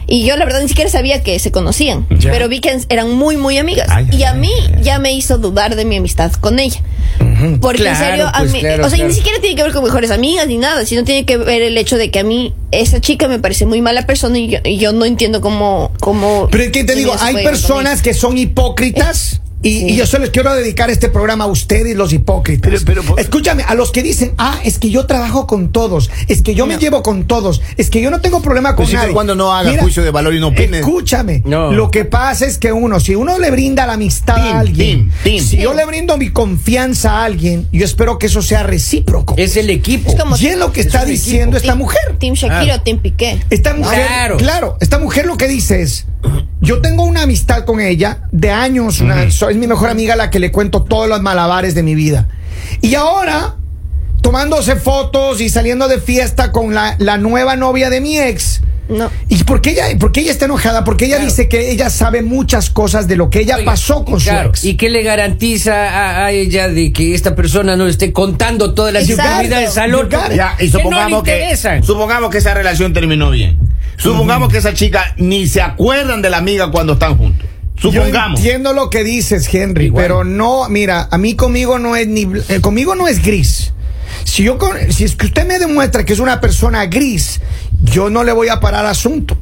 Y 0.06 0.24
yo 0.24 0.36
la 0.36 0.44
verdad 0.44 0.60
ni 0.60 0.68
siquiera 0.68 0.90
sabía 0.90 1.22
que 1.22 1.38
se 1.38 1.50
conocían, 1.50 2.06
Ya. 2.18 2.30
pero 2.30 2.48
vi 2.48 2.60
que 2.60 2.76
eran 2.88 3.12
muy, 3.12 3.36
muy 3.36 3.58
amigas. 3.58 3.88
Ay, 3.90 4.08
y 4.12 4.22
a 4.24 4.34
mí 4.34 4.50
ay. 4.74 4.82
ya 4.82 4.98
me 4.98 5.12
hizo 5.12 5.38
dudar 5.38 5.76
de 5.76 5.84
mi 5.84 5.96
amistad 5.96 6.32
con 6.32 6.58
ella. 6.58 6.80
Porque 7.60 7.86
en 7.86 7.96
serio, 7.96 8.28
a 8.28 8.38
pues, 8.38 8.52
mí, 8.52 8.60
claro, 8.60 8.86
o 8.86 8.88
sea, 8.88 8.96
claro. 8.96 9.08
ni 9.08 9.14
siquiera 9.14 9.40
tiene 9.40 9.56
que 9.56 9.62
ver 9.62 9.72
con 9.72 9.84
mejores 9.84 10.10
amigas 10.10 10.46
ni 10.46 10.58
nada, 10.58 10.84
sino 10.86 11.04
tiene 11.04 11.24
que 11.24 11.36
ver 11.36 11.62
el 11.62 11.76
hecho 11.76 11.96
de 11.96 12.10
que 12.10 12.20
a 12.20 12.24
mí 12.24 12.54
esa 12.70 13.00
chica 13.00 13.28
me 13.28 13.38
parece 13.38 13.66
muy 13.66 13.82
mala 13.82 14.06
persona 14.06 14.38
y 14.38 14.48
yo, 14.48 14.58
y 14.64 14.78
yo 14.78 14.92
no 14.92 15.04
entiendo 15.04 15.40
cómo... 15.40 15.92
cómo 16.00 16.48
Pero 16.50 16.64
es 16.64 16.70
que 16.70 16.84
te 16.84 16.94
digo, 16.94 17.14
hay 17.20 17.42
personas 17.44 18.02
que 18.02 18.14
son 18.14 18.38
hipócritas. 18.38 19.40
Y, 19.66 19.92
y 19.92 19.96
yo 19.96 20.06
se 20.06 20.18
les 20.18 20.30
quiero 20.30 20.54
dedicar 20.54 20.90
este 20.90 21.08
programa 21.08 21.44
a 21.44 21.46
ustedes, 21.48 21.96
los 21.96 22.12
hipócritas. 22.12 22.84
Pero- 22.84 23.02
pero- 23.02 23.18
Escúchame, 23.18 23.64
a 23.64 23.74
los 23.74 23.90
que 23.92 24.02
dicen, 24.02 24.32
ah, 24.38 24.58
es 24.64 24.78
que 24.78 24.90
yo 24.90 25.06
trabajo 25.06 25.46
con 25.46 25.72
todos, 25.72 26.10
es 26.28 26.42
que 26.42 26.54
yo 26.54 26.66
me 26.66 26.78
llevo 26.78 27.02
con 27.02 27.24
todos, 27.26 27.60
es 27.76 27.90
que 27.90 28.00
yo 28.00 28.10
no 28.10 28.20
tengo 28.20 28.40
problema 28.42 28.70
con 28.70 28.76
Pues 28.84 28.88
siempre 28.90 29.06
nadie. 29.08 29.14
cuando 29.14 29.34
no 29.34 29.54
haga 29.54 29.76
juicio 29.78 30.02
de 30.02 30.10
valor 30.10 30.34
y 30.34 30.40
no 30.40 30.48
opine. 30.48 30.78
Escúchame, 30.78 31.42
No. 31.44 31.72
lo 31.72 31.90
que 31.90 32.04
pasa 32.04 32.46
es 32.46 32.58
que 32.58 32.72
uno, 32.72 33.00
si 33.00 33.14
uno 33.14 33.38
le 33.38 33.50
brinda 33.50 33.86
la 33.86 33.94
amistad 33.94 34.36
Team, 34.36 34.56
a 34.56 34.60
alguien, 34.60 35.10
team, 35.10 35.12
team. 35.38 35.44
si 35.44 35.56
yo 35.56 35.74
le 35.74 35.84
brindo 35.84 36.16
mi 36.16 36.30
confianza 36.30 37.18
a 37.20 37.24
alguien, 37.24 37.66
yo 37.72 37.84
espero 37.84 38.18
que 38.18 38.26
eso 38.26 38.42
sea 38.42 38.62
recíproco. 38.62 39.34
Es 39.36 39.56
el 39.56 39.70
equipo. 39.70 40.10
Es 40.10 40.16
como- 40.16 40.36
y 40.36 40.46
es 40.46 40.58
lo 40.58 40.72
que 40.72 40.80
es 40.80 40.86
está 40.86 41.04
diciendo 41.04 41.56
equipo. 41.56 41.70
esta 41.70 41.74
mujer. 41.74 42.16
Team 42.18 42.34
Shakira 42.34 42.76
o 42.76 42.80
Team 42.82 42.98
Piqué. 43.00 43.40
Esta 43.50 43.74
mujer, 43.74 44.06
Claro. 44.06 44.36
claro. 44.36 44.76
esta 44.80 44.98
mujer 44.98 45.26
lo 45.26 45.36
que 45.36 45.48
dice 45.48 45.82
es, 45.82 46.06
yo 46.60 46.80
tengo 46.80 47.04
una 47.04 47.22
amistad 47.22 47.64
con 47.64 47.80
ella 47.80 48.22
de 48.32 48.50
años, 48.50 49.00
una- 49.00 49.22
es 49.24 49.42
mi 49.56 49.66
mejor 49.66 49.88
amiga 49.90 50.14
a 50.14 50.16
la 50.16 50.30
que 50.30 50.38
le 50.38 50.50
cuento 50.52 50.82
todos 50.82 51.08
los 51.08 51.22
malabares 51.22 51.74
de 51.74 51.82
mi 51.82 51.94
vida. 51.94 52.28
Y 52.80 52.94
ahora, 52.94 53.54
tomándose 54.22 54.76
fotos 54.76 55.40
y 55.40 55.48
saliendo 55.48 55.88
de 55.88 56.00
fiesta 56.00 56.50
con 56.52 56.74
la, 56.74 56.96
la 56.98 57.18
nueva 57.18 57.56
novia 57.56 57.90
de 57.90 58.00
mi 58.00 58.18
ex. 58.18 58.60
No. 58.88 59.10
¿Y 59.28 59.42
por 59.42 59.60
qué 59.60 59.70
ella, 59.70 59.84
por 59.98 60.12
qué 60.12 60.20
ella 60.20 60.30
está 60.30 60.44
enojada? 60.44 60.84
Porque 60.84 61.06
ella 61.06 61.16
Claro. 61.16 61.28
dice 61.30 61.48
que 61.48 61.72
ella 61.72 61.90
sabe 61.90 62.22
muchas 62.22 62.70
cosas 62.70 63.08
de 63.08 63.16
lo 63.16 63.30
que 63.30 63.40
ella 63.40 63.56
Oiga, 63.56 63.72
pasó 63.72 64.04
con 64.04 64.20
claro, 64.20 64.44
su 64.50 64.50
ex. 64.50 64.64
¿Y 64.64 64.76
qué 64.76 64.90
le 64.90 65.02
garantiza 65.02 65.74
a, 65.74 66.26
a 66.26 66.30
ella 66.30 66.68
de 66.68 66.92
que 66.92 67.12
esta 67.14 67.34
persona 67.34 67.74
no 67.76 67.84
le 67.86 67.90
esté 67.90 68.12
contando 68.12 68.74
todas 68.74 68.92
las 68.92 69.08
intimidades 69.08 69.76
al 69.76 69.92
otro? 69.96 70.20
Ya, 70.34 70.54
y 70.60 70.70
que 70.70 70.78
no 70.78 70.78
le 70.78 70.84
supongamos 70.84 71.22
que, 71.24 71.56
supongamos 71.82 72.30
que 72.30 72.38
esa 72.38 72.54
relación 72.54 72.92
terminó 72.92 73.30
bien. 73.30 73.58
Supongamos 73.96 74.50
que 74.50 74.58
esa 74.58 74.74
chica 74.74 75.14
ni 75.16 75.46
se 75.46 75.60
acuerdan 75.62 76.22
de 76.22 76.30
la 76.30 76.36
amiga 76.38 76.70
cuando 76.70 76.94
están 76.94 77.16
juntos. 77.16 77.46
Supongamos. 77.78 78.40
Yo 78.40 78.46
entiendo 78.46 78.72
lo 78.72 78.88
que 78.90 79.04
dices, 79.04 79.52
Henry, 79.52 79.86
Igual. 79.86 80.02
pero 80.02 80.24
no, 80.24 80.68
mira, 80.68 81.08
a 81.10 81.18
mí 81.18 81.34
conmigo 81.34 81.78
no 81.78 81.94
es 81.96 82.06
ni 82.08 82.26
eh, 82.48 82.60
conmigo 82.60 82.94
no 82.94 83.06
es 83.08 83.22
gris. 83.22 83.72
Si 84.24 84.42
yo 84.42 84.58
con- 84.58 84.76
si 84.92 85.04
es 85.04 85.14
que 85.14 85.26
usted 85.26 85.46
me 85.46 85.58
demuestra 85.58 86.04
que 86.04 86.12
es 86.14 86.18
una 86.18 86.40
persona 86.40 86.86
gris, 86.86 87.40
yo 87.82 88.08
no 88.10 88.24
le 88.24 88.32
voy 88.32 88.48
a 88.48 88.60
parar 88.60 88.86
asunto. 88.86 89.36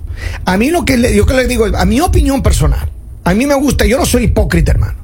A 0.44 0.56
mí 0.56 0.70
lo 0.70 0.84
que 0.84 0.96
le, 0.96 1.14
yo 1.14 1.26
que 1.26 1.34
le 1.34 1.46
digo, 1.46 1.66
a 1.76 1.84
mi 1.84 2.00
opinión 2.00 2.42
personal, 2.42 2.88
a 3.24 3.34
mí 3.34 3.46
me 3.46 3.54
gusta, 3.54 3.84
yo 3.86 3.98
no 3.98 4.04
soy 4.06 4.24
hipócrita, 4.24 4.72
hermano. 4.72 4.94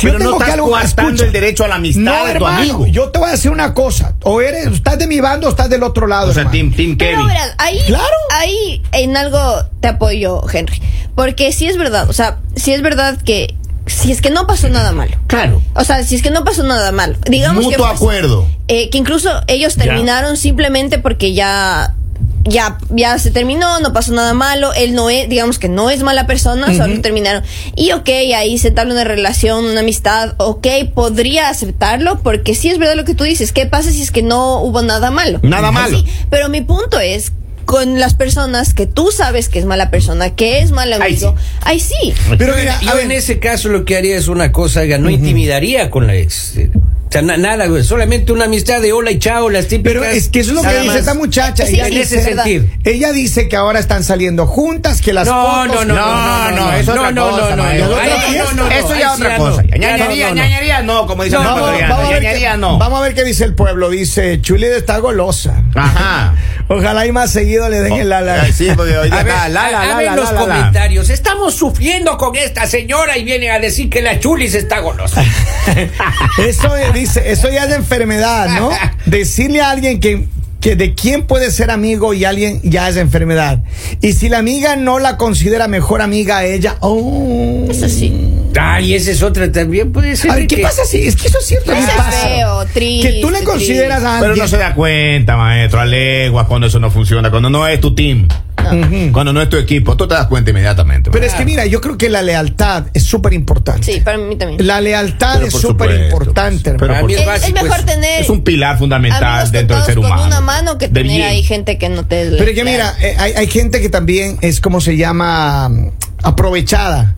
Si 0.00 0.06
Pero 0.06 0.18
yo 0.18 0.24
no 0.24 0.24
tengo 0.30 0.38
que 0.38 0.44
estás 0.44 0.54
algo, 0.54 0.78
escucha. 0.78 1.24
el 1.26 1.32
derecho 1.32 1.64
a 1.64 1.68
la 1.68 1.74
amistad 1.74 2.00
no, 2.02 2.12
de 2.24 2.30
tu 2.30 2.36
hermano, 2.36 2.58
amigo. 2.58 2.86
Yo 2.86 3.10
te 3.10 3.18
voy 3.18 3.28
a 3.28 3.32
decir 3.32 3.50
una 3.50 3.74
cosa, 3.74 4.14
o 4.22 4.40
eres, 4.40 4.66
estás 4.68 4.98
de 4.98 5.06
mi 5.06 5.20
bando 5.20 5.46
o 5.46 5.50
estás 5.50 5.68
del 5.68 5.82
otro 5.82 6.06
lado. 6.06 6.30
O 6.30 6.32
sea, 6.34 6.50
team 6.50 6.72
Pero 6.74 6.96
Kevin. 6.96 7.26
verás, 7.26 7.54
ahí, 7.58 7.78
Claro. 7.86 8.04
ahí 8.32 8.82
en 8.92 9.16
algo 9.16 9.38
te 9.80 9.88
apoyo, 9.88 10.42
Henry. 10.50 10.80
Porque 11.14 11.52
si 11.52 11.66
es 11.66 11.76
verdad, 11.76 12.08
o 12.08 12.12
sea, 12.14 12.38
si 12.56 12.72
es 12.72 12.80
verdad 12.80 13.18
que 13.20 13.54
si 13.86 14.10
es 14.12 14.22
que 14.22 14.30
no 14.30 14.46
pasó 14.46 14.68
nada 14.68 14.92
malo. 14.92 15.16
Claro. 15.26 15.60
O 15.74 15.84
sea, 15.84 16.02
si 16.04 16.14
es 16.14 16.22
que 16.22 16.30
no 16.30 16.44
pasó 16.44 16.62
nada 16.62 16.92
malo. 16.92 17.16
Digamos 17.28 17.64
Mutuo 17.64 17.70
que 17.70 17.76
pues, 17.82 17.92
acuerdo. 17.92 18.46
eh, 18.68 18.88
que 18.88 18.96
incluso 18.98 19.28
ellos 19.48 19.74
terminaron 19.76 20.36
simplemente 20.36 20.98
porque 20.98 21.34
ya 21.34 21.94
ya 22.50 22.78
ya 22.90 23.18
se 23.18 23.30
terminó, 23.30 23.80
no 23.80 23.92
pasó 23.92 24.12
nada 24.12 24.34
malo, 24.34 24.72
él 24.74 24.94
no 24.94 25.08
es, 25.08 25.28
digamos 25.28 25.58
que 25.58 25.68
no 25.68 25.88
es 25.88 26.02
mala 26.02 26.26
persona, 26.26 26.74
solo 26.76 27.00
terminaron. 27.00 27.42
Y 27.76 27.92
ok, 27.92 28.08
ahí 28.36 28.58
se 28.58 28.70
tabla 28.70 28.92
una 28.94 29.04
relación, 29.04 29.64
una 29.64 29.80
amistad, 29.80 30.34
ok, 30.36 30.66
podría 30.94 31.48
aceptarlo 31.48 32.20
porque 32.20 32.54
sí 32.54 32.68
es 32.68 32.78
verdad 32.78 32.96
lo 32.96 33.04
que 33.04 33.14
tú 33.14 33.24
dices, 33.24 33.52
¿qué 33.52 33.66
pasa 33.66 33.90
si 33.92 34.02
es 34.02 34.10
que 34.10 34.22
no 34.22 34.60
hubo 34.60 34.82
nada 34.82 35.10
malo? 35.10 35.38
Nada 35.42 35.68
Ahí 35.68 35.74
malo. 35.74 35.98
sí. 35.98 36.04
Pero 36.28 36.48
mi 36.48 36.60
punto 36.60 36.98
es 37.00 37.32
con 37.64 38.00
las 38.00 38.14
personas 38.14 38.74
que 38.74 38.86
tú 38.86 39.12
sabes 39.12 39.48
que 39.48 39.60
es 39.60 39.64
mala 39.64 39.90
persona, 39.90 40.34
que 40.34 40.60
es 40.60 40.72
mal 40.72 40.92
amigo, 40.92 41.36
ahí 41.62 41.78
sí. 41.78 42.12
Pero 42.36 42.56
mira, 42.56 42.76
yo 42.80 42.90
a 42.90 42.94
ver, 42.94 43.04
en 43.04 43.12
ese 43.12 43.38
caso 43.38 43.68
lo 43.68 43.84
que 43.84 43.96
haría 43.96 44.16
es 44.16 44.26
una 44.26 44.50
cosa, 44.50 44.80
oiga, 44.80 44.98
no 44.98 45.08
intimidaría 45.08 45.88
con 45.88 46.08
la 46.08 46.16
ex. 46.16 46.54
Eh, 47.10 47.12
O 47.12 47.12
sea, 47.12 47.22
na- 47.22 47.36
nada, 47.36 47.66
güey, 47.66 47.82
solamente 47.84 48.32
una 48.32 48.44
amistad 48.44 48.80
de 48.80 48.92
hola 48.92 49.10
y 49.10 49.18
chao, 49.18 49.50
las 49.50 49.66
típicas. 49.66 49.92
pero 50.00 50.04
es 50.04 50.28
que 50.28 50.40
eso 50.40 50.50
es 50.50 50.56
lo 50.56 50.62
que 50.62 50.68
dice 50.74 50.86
más. 50.86 50.96
esta 50.96 51.14
muchacha. 51.14 51.66
Sí, 51.66 51.74
ella, 51.74 51.86
en 51.88 51.92
sí, 51.92 52.00
ese 52.00 52.22
sentido. 52.22 52.64
ella 52.84 53.12
dice 53.12 53.48
que 53.48 53.56
ahora 53.56 53.78
están 53.80 54.04
saliendo 54.04 54.46
juntas, 54.46 55.00
que 55.02 55.12
las 55.12 55.26
No, 55.26 55.44
fotos- 55.66 55.86
no, 55.86 55.94
no, 55.94 55.94
no, 55.94 56.50
no, 56.50 56.56
no, 56.56 56.72
es 56.72 56.86
no, 56.86 56.92
otra 56.94 57.10
no, 57.10 57.30
cosa, 57.30 57.50
no, 57.50 57.56
no, 57.56 57.62
maestro. 57.64 57.88
no, 57.88 57.94
Otra 57.96 58.04
ahí 58.14 58.30
fiesta. 58.32 58.52
no, 58.54 58.62
no, 58.64 58.70
Eso 58.70 58.94
ya 58.96 59.06
es 59.08 59.18
otra 59.18 59.38
no. 59.38 59.44
cosa. 59.44 59.62
Ñañería, 59.62 59.98
no, 59.98 60.34
no, 60.34 60.42
no. 60.42 60.48
ñañería 60.48 60.82
no, 60.82 61.06
como 61.06 61.24
dice 61.24 61.36
no, 61.36 61.42
ecuatoriano. 61.42 61.94
vamos, 61.96 62.08
a 62.08 62.12
ver 62.12 62.22
qué, 62.38 62.56
no. 62.58 62.78
vamos 62.78 63.00
a 63.00 63.02
ver 63.02 63.14
qué 63.14 63.24
dice 63.24 63.44
el 63.44 63.54
pueblo. 63.54 63.90
Dice, 63.90 64.40
Chuli 64.40 64.66
está 64.66 64.98
golosa. 64.98 65.62
Ajá. 65.74 66.34
Ojalá 66.72 67.04
y 67.04 67.10
más 67.10 67.32
seguido 67.32 67.68
le 67.68 67.80
den 67.80 67.94
el 67.94 68.08
la, 68.08 68.20
la. 68.20 68.42
Ay, 68.42 68.52
Sí, 68.52 68.68
porque 68.76 68.96
hoy 68.98 69.10
A 69.10 69.24
ver, 69.24 69.26
la, 69.26 69.48
la, 69.48 69.70
la, 69.70 69.80
hagan 69.82 70.04
la, 70.04 70.14
los 70.14 70.32
la, 70.32 70.32
la. 70.32 70.40
comentarios. 70.40 71.10
Estamos 71.10 71.52
sufriendo 71.54 72.16
con 72.16 72.36
esta 72.36 72.64
señora 72.68 73.18
y 73.18 73.24
viene 73.24 73.50
a 73.50 73.58
decir 73.58 73.90
que 73.90 74.00
la 74.00 74.20
chulis 74.20 74.54
está 74.54 74.78
golosa. 74.78 75.24
Eso 76.38 76.76
eh, 76.76 76.92
dice, 76.94 77.28
eso 77.32 77.48
ya 77.48 77.64
es 77.64 77.70
de 77.70 77.74
enfermedad, 77.74 78.48
¿no? 78.50 78.70
Decirle 79.04 79.60
a 79.60 79.70
alguien 79.70 79.98
que, 79.98 80.26
que 80.60 80.76
de 80.76 80.94
quién 80.94 81.26
puede 81.26 81.50
ser 81.50 81.70
amigo 81.70 82.12
y 82.14 82.24
alguien 82.24 82.60
ya 82.62 82.88
es 82.88 82.96
enfermedad. 82.96 83.60
Y 84.00 84.12
si 84.12 84.28
la 84.28 84.38
amiga 84.38 84.76
no 84.76 84.98
la 84.98 85.16
considera 85.16 85.68
mejor 85.68 86.02
amiga 86.02 86.38
a 86.38 86.44
ella, 86.44 86.76
oh. 86.80 87.66
Eso 87.70 87.88
sí. 87.88 88.12
Ay, 88.60 88.94
esa 88.94 89.10
es 89.12 89.22
otra 89.22 89.50
también 89.50 89.92
puede 89.92 90.16
ser. 90.16 90.32
A 90.32 90.34
ver, 90.36 90.46
¿qué 90.46 90.56
que- 90.56 90.62
pasa 90.62 90.84
si? 90.84 90.98
Es 91.06 91.16
que 91.16 91.28
eso 91.28 91.38
es 91.38 91.46
cierto. 91.46 91.72
Eso 91.72 91.86
¿qué 91.86 91.90
es 91.90 91.96
pasa? 91.96 92.28
feo, 92.28 92.66
triste, 92.66 93.12
Que 93.14 93.20
tú 93.20 93.30
le 93.30 93.42
consideras 93.44 94.02
a 94.04 94.18
Pero 94.20 94.36
no 94.36 94.46
se 94.48 94.56
da 94.58 94.74
cuenta, 94.74 95.36
maestro, 95.36 95.80
a 95.80 95.86
leguas 95.86 96.46
cuando 96.46 96.66
eso 96.66 96.78
no 96.80 96.90
funciona, 96.90 97.30
cuando 97.30 97.48
no 97.48 97.66
es 97.66 97.80
tu 97.80 97.94
team, 97.94 98.28
Cuando 99.12 99.32
no 99.32 99.40
es 99.42 99.48
tu 99.48 99.56
equipo, 99.56 99.96
tú 99.96 100.06
te 100.06 100.14
das 100.14 100.26
cuenta 100.26 100.50
inmediatamente. 100.50 101.10
Pero 101.10 101.24
es 101.26 101.34
que 101.34 101.44
mira, 101.44 101.66
yo 101.66 101.80
creo 101.80 101.96
que 101.98 102.08
la 102.08 102.22
lealtad 102.22 102.86
es 102.94 103.02
súper 103.04 103.32
importante. 103.32 103.92
Sí, 103.92 104.00
para 104.00 104.18
mí 104.18 104.36
también. 104.36 104.66
La 104.66 104.80
lealtad 104.80 105.34
Pero 105.34 105.46
es 105.46 105.52
súper 105.52 105.88
supuesto, 105.88 106.04
importante, 106.04 106.72
pues. 106.74 106.82
hermano. 106.90 106.92
Para 106.94 107.06
mí 107.06 107.12
es, 107.14 107.20
es 107.20 107.26
es 107.26 107.26
básico, 107.40 107.62
mejor 107.62 107.78
es- 107.80 107.86
tener 107.86 108.20
es 108.22 108.28
un 108.30 108.42
pilar 108.42 108.78
fundamental 108.78 109.50
dentro 109.50 109.76
del 109.76 109.84
ser 109.86 109.94
con 109.96 110.06
humano. 110.06 110.26
una 110.26 110.40
mano 110.40 110.78
que 110.78 110.88
De 110.88 110.94
tener 110.94 111.12
bien. 111.16 111.22
ahí 111.28 111.42
gente 111.42 111.78
que 111.78 111.88
no 111.88 112.04
te 112.06 112.30
Pero 112.38 112.54
que 112.54 112.64
mira, 112.64 112.94
eh, 113.00 113.14
hay, 113.18 113.32
hay 113.32 113.46
gente 113.48 113.80
que 113.80 113.88
también 113.88 114.38
es 114.40 114.60
como 114.60 114.80
se 114.80 114.96
llama 114.96 115.70
aprovechada. 116.22 117.16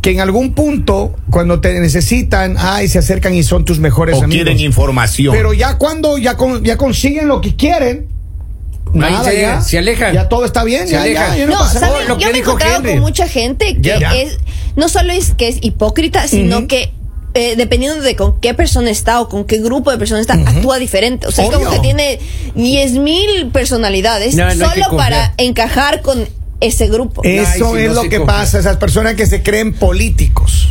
Que 0.00 0.10
en 0.10 0.20
algún 0.20 0.52
punto, 0.54 1.16
cuando 1.30 1.60
te 1.60 1.80
necesitan, 1.80 2.56
ay, 2.58 2.88
se 2.88 2.98
acercan 2.98 3.32
y 3.34 3.42
son 3.42 3.64
tus 3.64 3.78
mejores 3.78 4.16
o 4.16 4.24
amigos. 4.24 4.34
quieren 4.44 4.60
información. 4.60 5.34
Pero 5.34 5.54
ya 5.54 5.78
cuando 5.78 6.18
ya, 6.18 6.36
con- 6.36 6.62
ya 6.62 6.76
consiguen 6.76 7.26
lo 7.28 7.40
que 7.40 7.56
quieren, 7.56 8.08
Ahí 9.02 9.12
nada, 9.12 9.24
se- 9.30 9.40
ya, 9.40 9.60
se 9.60 9.78
alejan. 9.78 10.14
Ya 10.14 10.28
todo 10.28 10.44
está 10.44 10.64
bien, 10.64 10.86
Se 10.86 10.92
ya, 10.94 11.02
alejan. 11.02 11.30
ya, 11.32 11.36
ya 11.38 11.46
no, 11.46 11.52
No, 11.54 11.58
pasa 11.60 11.80
¿saben? 11.80 11.94
nada. 11.94 12.04
lo 12.08 12.16
que 12.18 12.24
Yo 12.24 12.30
me 12.30 12.36
he 12.36 12.40
encontrado 12.40 12.76
Henry. 12.76 12.90
con 12.92 13.00
mucha 13.00 13.28
gente 13.28 13.76
que 13.76 13.98
Ya. 14.00 14.14
es 14.14 14.38
no 14.76 14.88
solo 14.88 15.12
es 15.12 15.32
que 15.36 15.48
es 15.48 15.58
hipócrita, 15.60 16.26
sino 16.28 16.66
que 16.66 16.90
eh, 17.36 17.54
dependiendo 17.56 18.00
de 18.00 18.14
con 18.14 18.38
qué 18.40 18.54
persona 18.54 18.90
está 18.90 19.20
o 19.20 19.28
con 19.28 19.44
qué 19.44 19.58
grupo 19.58 19.90
de 19.90 19.98
personas 19.98 20.20
está, 20.20 20.34
actúa 20.34 20.78
diferente. 20.78 21.26
O 21.26 21.32
sea, 21.32 21.44
es 21.44 21.50
como 21.50 21.68
que 21.68 21.80
tiene 21.80 22.20
10.000 22.54 23.50
personalidades 23.52 24.34
No, 24.34 24.44
no 24.44 24.50
hay 24.50 24.74
que 24.74 24.82
solo 24.84 24.96
para 24.96 25.34
encajar 25.38 26.00
con 26.02 26.28
ese 26.60 26.86
grupo. 26.88 27.22
Eso 27.24 27.74
Ay, 27.74 27.82
es 27.84 27.88
no 27.88 27.94
lo 27.94 28.02
que 28.08 28.18
confía. 28.18 28.26
pasa, 28.26 28.58
esas 28.58 28.76
personas 28.76 29.14
que 29.14 29.26
se 29.26 29.42
creen 29.42 29.74
políticos. 29.74 30.68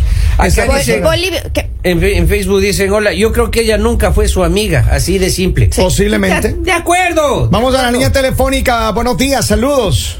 En, 1.86 2.28
Facebook 2.28 2.62
dicen, 2.62 2.92
hola, 2.92 3.14
yo 3.14 3.32
creo 3.34 3.52
que 3.52 3.62
ella 3.62 3.78
nunca 3.78 4.12
fue 4.12 4.28
su 4.28 4.44
amiga, 4.44 4.88
así 4.92 5.18
de 5.18 5.30
simple. 5.30 5.70
Posiblemente. 5.76 6.54
De, 6.54 6.62
de 6.62 6.72
acuerdo. 6.72 7.50
Vamos 7.50 7.76
a 7.76 7.84
la 7.84 7.92
línea 7.92 8.12
telefónica. 8.12 8.92
Buenos 8.92 9.18
días, 9.18 9.46
saludos. 9.46 10.20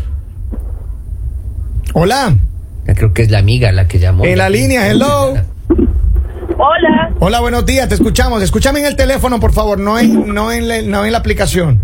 Hola. 1.94 2.36
Ya 2.86 2.96
Creo 2.96 3.14
que 3.14 3.22
es 3.22 3.32
la 3.32 3.40
amiga 3.40 3.72
la 3.72 3.88
que 3.88 4.00
llamó. 4.00 4.26
En 4.26 4.38
la 4.38 4.50
línea, 4.50 4.90
hello. 4.90 5.36
Hola, 6.58 7.12
Hola, 7.20 7.40
buenos 7.40 7.66
días, 7.66 7.88
te 7.90 7.96
escuchamos. 7.96 8.44
Escúchame 8.44 8.80
en 8.82 8.86
el 8.86 8.96
teléfono, 8.96 9.40
por 9.40 9.54
favor, 9.54 9.80
no 9.80 9.98
en, 9.98 10.34
no 10.34 10.52
en, 10.52 10.68
la, 10.68 10.82
no 10.82 11.06
en 11.06 11.12
la 11.12 11.18
aplicación. 11.18 11.80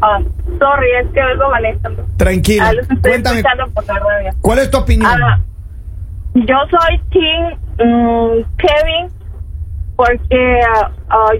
Ah, 0.00 0.18
sorry, 0.58 0.88
es 1.02 1.12
que 1.12 1.20
oigo 1.22 1.50
Vanessa. 1.50 1.90
Tranquila. 2.16 2.72
Ah, 2.74 2.96
Cuéntame, 3.02 3.40
escuchando 3.40 3.70
por 3.74 3.86
la 3.86 3.98
radio. 3.98 4.30
¿cuál 4.40 4.58
es 4.60 4.70
tu 4.70 4.78
opinión? 4.78 5.10
Ah, 5.22 5.40
yo 6.34 6.56
soy 6.70 7.00
Team 7.10 7.58
mm, 7.78 8.44
Kevin 8.58 9.08
porque 9.96 10.60
ah, 10.74 10.90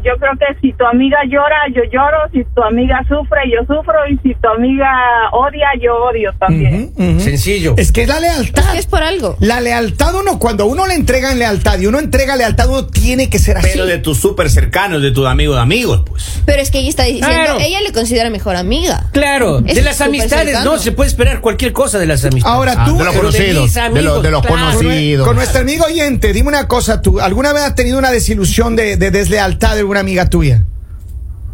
yo 0.04 0.12
creo 0.18 0.32
que 0.38 0.60
si 0.60 0.72
tu 0.72 0.84
amiga 0.84 1.18
llora, 1.28 1.56
yo 1.74 1.82
lloro, 1.92 2.18
si 2.32 2.44
tu 2.54 2.62
amiga 2.62 3.00
sufre, 3.08 3.40
yo 3.50 3.60
sufro 3.66 3.94
y 4.10 4.16
si 4.18 4.34
tu 4.34 4.48
amiga 4.48 4.88
odia, 5.32 5.68
yo 5.80 5.94
odio 5.96 6.32
también. 6.38 6.92
Sencillo. 7.20 7.74
Es 7.76 7.92
que 7.92 8.02
es 8.02 8.08
la 8.08 8.20
lealtad. 8.20 8.64
Es 8.64 8.70
que 8.72 8.78
es 8.78 8.86
por 8.86 9.02
algo. 9.02 9.36
La 9.40 9.60
lealtad 9.60 10.14
uno, 10.14 10.38
cuando 10.38 10.66
uno 10.66 10.86
le 10.86 10.94
entrega 10.94 11.34
lealtad 11.34 11.78
y 11.78 11.86
uno 11.86 11.98
entrega 11.98 12.36
lealtad, 12.36 12.68
uno 12.68 12.86
tiene 12.86 13.30
que 13.30 13.38
ser 13.38 13.58
así. 13.58 13.68
Pero 13.72 13.86
de 13.86 13.98
tus 13.98 14.18
súper 14.18 14.50
cercanos, 14.50 15.02
de 15.02 15.10
tus 15.12 15.26
amigos 15.26 15.56
de 15.56 15.62
amigos, 15.62 16.02
pues. 16.06 16.40
Pero 16.44 16.60
es 16.62 16.70
que 16.70 16.78
ella 16.80 16.90
está 16.90 17.04
diciendo, 17.04 17.28
Claro. 17.28 17.58
ella 17.60 17.80
le 17.80 17.92
considera 17.92 18.30
mejor 18.30 18.56
amiga. 18.56 19.08
Claro, 19.12 19.58
Es 19.66 19.74
de 19.76 19.82
las 19.82 20.00
amistades 20.00 20.46
cercano. 20.48 20.72
no 20.72 20.78
se 20.78 20.92
puede 20.92 21.08
esperar 21.08 21.40
cualquier 21.40 21.72
cosa 21.72 21.98
de 21.98 22.06
las 22.06 22.24
amistades. 22.24 22.54
Ahora 22.56 22.74
Ah, 22.78 22.84
tú, 22.86 22.98
de 22.98 23.04
los 23.04 23.14
conocidos, 23.16 23.62
mis 23.64 23.74
de, 23.74 23.80
amigos, 23.80 24.04
los, 24.04 24.22
de 24.22 24.30
los 24.30 24.40
claro. 24.46 24.56
con, 24.56 24.64
nue- 24.64 24.76
conocidos. 24.78 25.26
con 25.26 25.36
nuestro 25.36 25.60
amigo 25.60 25.84
oyente, 25.84 26.32
dime 26.32 26.48
una 26.48 26.66
cosa, 26.66 27.00
tú, 27.02 27.20
¿alguna 27.20 27.52
vez 27.52 27.62
has 27.62 27.74
tenido 27.74 27.98
una 27.98 28.10
desilusión 28.10 28.74
de, 28.76 28.96
de 28.96 29.10
deslealtad 29.10 29.59
de 29.68 29.84
una 29.84 30.00
amiga 30.00 30.28
tuya? 30.28 30.64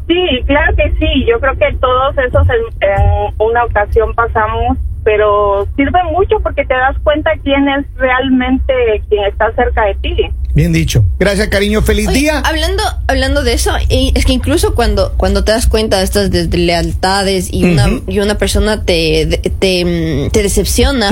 Sí, 0.08 0.14
claro 0.46 0.74
que 0.76 0.90
sí. 0.98 1.24
Yo 1.28 1.40
creo 1.40 1.54
que 1.58 1.76
todos 1.80 2.14
esos 2.18 2.46
en, 2.48 2.88
en 2.88 3.34
una 3.38 3.64
ocasión 3.64 4.14
pasamos, 4.14 4.78
pero 5.04 5.66
sirve 5.76 5.98
mucho 6.12 6.36
porque 6.42 6.64
te 6.64 6.74
das 6.74 6.96
cuenta 7.02 7.30
quién 7.42 7.68
es 7.68 7.86
realmente 7.96 8.72
quien 9.08 9.24
está 9.24 9.52
cerca 9.54 9.84
de 9.86 9.94
ti. 9.96 10.16
Bien 10.54 10.72
dicho. 10.72 11.04
Gracias, 11.18 11.48
cariño. 11.48 11.82
Feliz 11.82 12.08
Oye, 12.08 12.18
día. 12.20 12.38
Hablando, 12.40 12.82
hablando 13.08 13.42
de 13.42 13.52
eso, 13.52 13.72
y 13.90 14.12
es 14.14 14.24
que 14.24 14.32
incluso 14.32 14.74
cuando, 14.74 15.12
cuando 15.18 15.44
te 15.44 15.52
das 15.52 15.66
cuenta 15.66 15.98
de 15.98 16.04
estas 16.04 16.30
deslealtades 16.30 17.52
y, 17.52 17.64
una, 17.64 17.88
y 18.06 18.20
una 18.20 18.38
persona 18.38 18.82
te, 18.84 19.26
de- 19.26 19.38
te, 19.58 20.30
te 20.32 20.42
decepciona, 20.42 21.10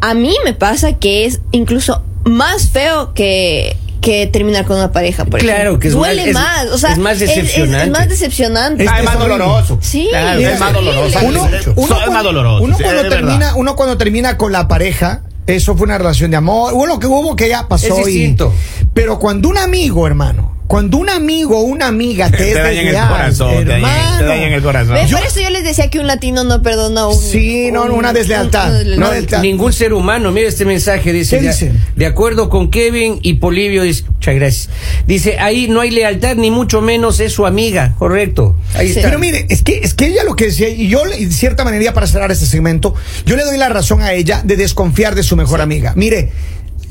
a 0.00 0.14
mí 0.14 0.34
me 0.44 0.52
pasa 0.52 0.98
que 0.98 1.24
es 1.24 1.40
incluso 1.50 2.04
más 2.24 2.70
feo 2.70 3.12
que, 3.12 3.76
que 4.06 4.26
terminar 4.28 4.64
con 4.64 4.76
una 4.76 4.92
pareja, 4.92 5.24
por 5.24 5.40
Claro, 5.40 5.58
ejemplo. 5.58 5.78
que 5.80 5.88
es 5.88 5.94
Duele 5.94 6.20
más- 6.20 6.28
es- 6.28 6.34
más, 6.34 6.74
o 6.74 6.78
sea, 6.78 6.92
es 6.92 6.98
más 6.98 7.16
es, 7.16 7.22
es- 7.22 7.28
es 7.30 7.36
decepcionante. 7.42 7.90
más 7.90 8.08
decepcionante. 8.08 8.84
Es- 8.84 8.90
Ah, 8.90 8.98
es 9.00 9.04
más 9.04 9.18
doloroso. 9.18 9.78
Sí, 9.82 10.06
Claro, 10.10 10.40
es 10.40 10.60
más 10.60 10.72
doloroso. 10.72 11.18
Uno, 11.24 11.46
es 11.48 11.66
más 11.66 11.74
cuando- 12.04 12.22
doloroso, 12.22 12.64
Uno 12.64 12.76
cuando 12.80 13.08
termina, 13.08 13.54
uno 13.56 13.74
cuando 13.76 13.98
termina 13.98 14.38
con 14.38 14.52
la 14.52 14.68
pareja, 14.68 15.22
eso 15.46 15.76
fue 15.76 15.84
una 15.86 15.98
relación 15.98 16.30
de 16.30 16.36
amor. 16.36 16.72
Bueno, 16.74 16.98
que 17.00 17.06
hubo 17.08 17.34
que 17.36 17.48
ya 17.48 17.66
pasó. 17.68 17.98
Es 17.98 18.08
y- 18.08 18.12
distinto. 18.12 18.54
pero 18.94 19.18
cuando 19.18 19.48
un 19.48 19.58
amigo, 19.58 20.06
hermano, 20.06 20.55
cuando 20.66 20.98
un 20.98 21.08
amigo 21.08 21.58
o 21.58 21.62
una 21.62 21.86
amiga 21.86 22.30
te, 22.30 22.36
Te 22.38 22.48
es 22.50 22.54
dañan 22.56 22.70
el 22.78 22.84
desleal, 22.86 23.08
corazón, 23.08 23.50
te 23.50 23.64
dañan- 23.64 23.76
hermano, 23.76 24.18
te 24.18 24.24
dañan 24.24 24.52
el 24.52 24.62
corazón. 24.62 24.96
Yo- 25.06 25.16
Por 25.18 25.26
eso 25.26 25.40
yo 25.40 25.50
les 25.50 25.64
decía 25.64 25.88
que 25.90 25.98
un 26.00 26.06
latino 26.06 26.44
no 26.44 26.62
perdona 26.62 27.06
un. 27.08 27.14
Sí, 27.20 27.70
no, 27.72 27.84
una 27.84 28.12
deslealtad. 28.12 28.68
una 28.68 28.78
deslealtad. 28.78 29.00
No, 29.06 29.10
deslealtad. 29.12 29.42
Ningún 29.42 29.72
ser 29.72 29.92
humano, 29.92 30.32
mira 30.32 30.48
este 30.48 30.64
mensaje, 30.64 31.12
dice, 31.12 31.36
¿Qué 31.36 31.42
de, 31.42 31.48
dice? 31.48 31.72
de 31.94 32.06
acuerdo 32.06 32.48
con 32.48 32.70
Kevin 32.70 33.18
y 33.22 33.34
Polivio, 33.34 33.82
dice, 33.84 34.04
muchas 34.12 34.34
gracias. 34.34 34.68
Dice, 35.06 35.38
ahí 35.38 35.68
no 35.68 35.80
hay 35.80 35.90
lealtad, 35.90 36.36
ni 36.36 36.50
mucho 36.50 36.80
menos 36.80 37.20
es 37.20 37.32
su 37.32 37.46
amiga, 37.46 37.94
correcto. 37.98 38.56
Ahí 38.74 38.88
Sí. 38.88 38.96
está. 38.98 39.08
Pero 39.08 39.18
mire, 39.18 39.46
es 39.48 39.62
que, 39.62 39.80
es 39.82 39.94
que 39.94 40.06
ella 40.06 40.24
lo 40.24 40.34
que 40.36 40.46
decía, 40.46 40.68
y 40.68 40.88
yo, 40.88 41.04
de 41.04 41.30
cierta 41.30 41.64
manera, 41.64 41.94
para 41.94 42.06
cerrar 42.06 42.30
este 42.32 42.46
segmento, 42.46 42.94
yo 43.24 43.36
le 43.36 43.44
doy 43.44 43.56
la 43.56 43.68
razón 43.68 44.02
a 44.02 44.12
ella 44.12 44.40
de 44.44 44.56
desconfiar 44.56 45.14
de 45.14 45.22
su 45.22 45.36
mejor 45.36 45.60
amiga. 45.60 45.92
Mire, 45.96 46.32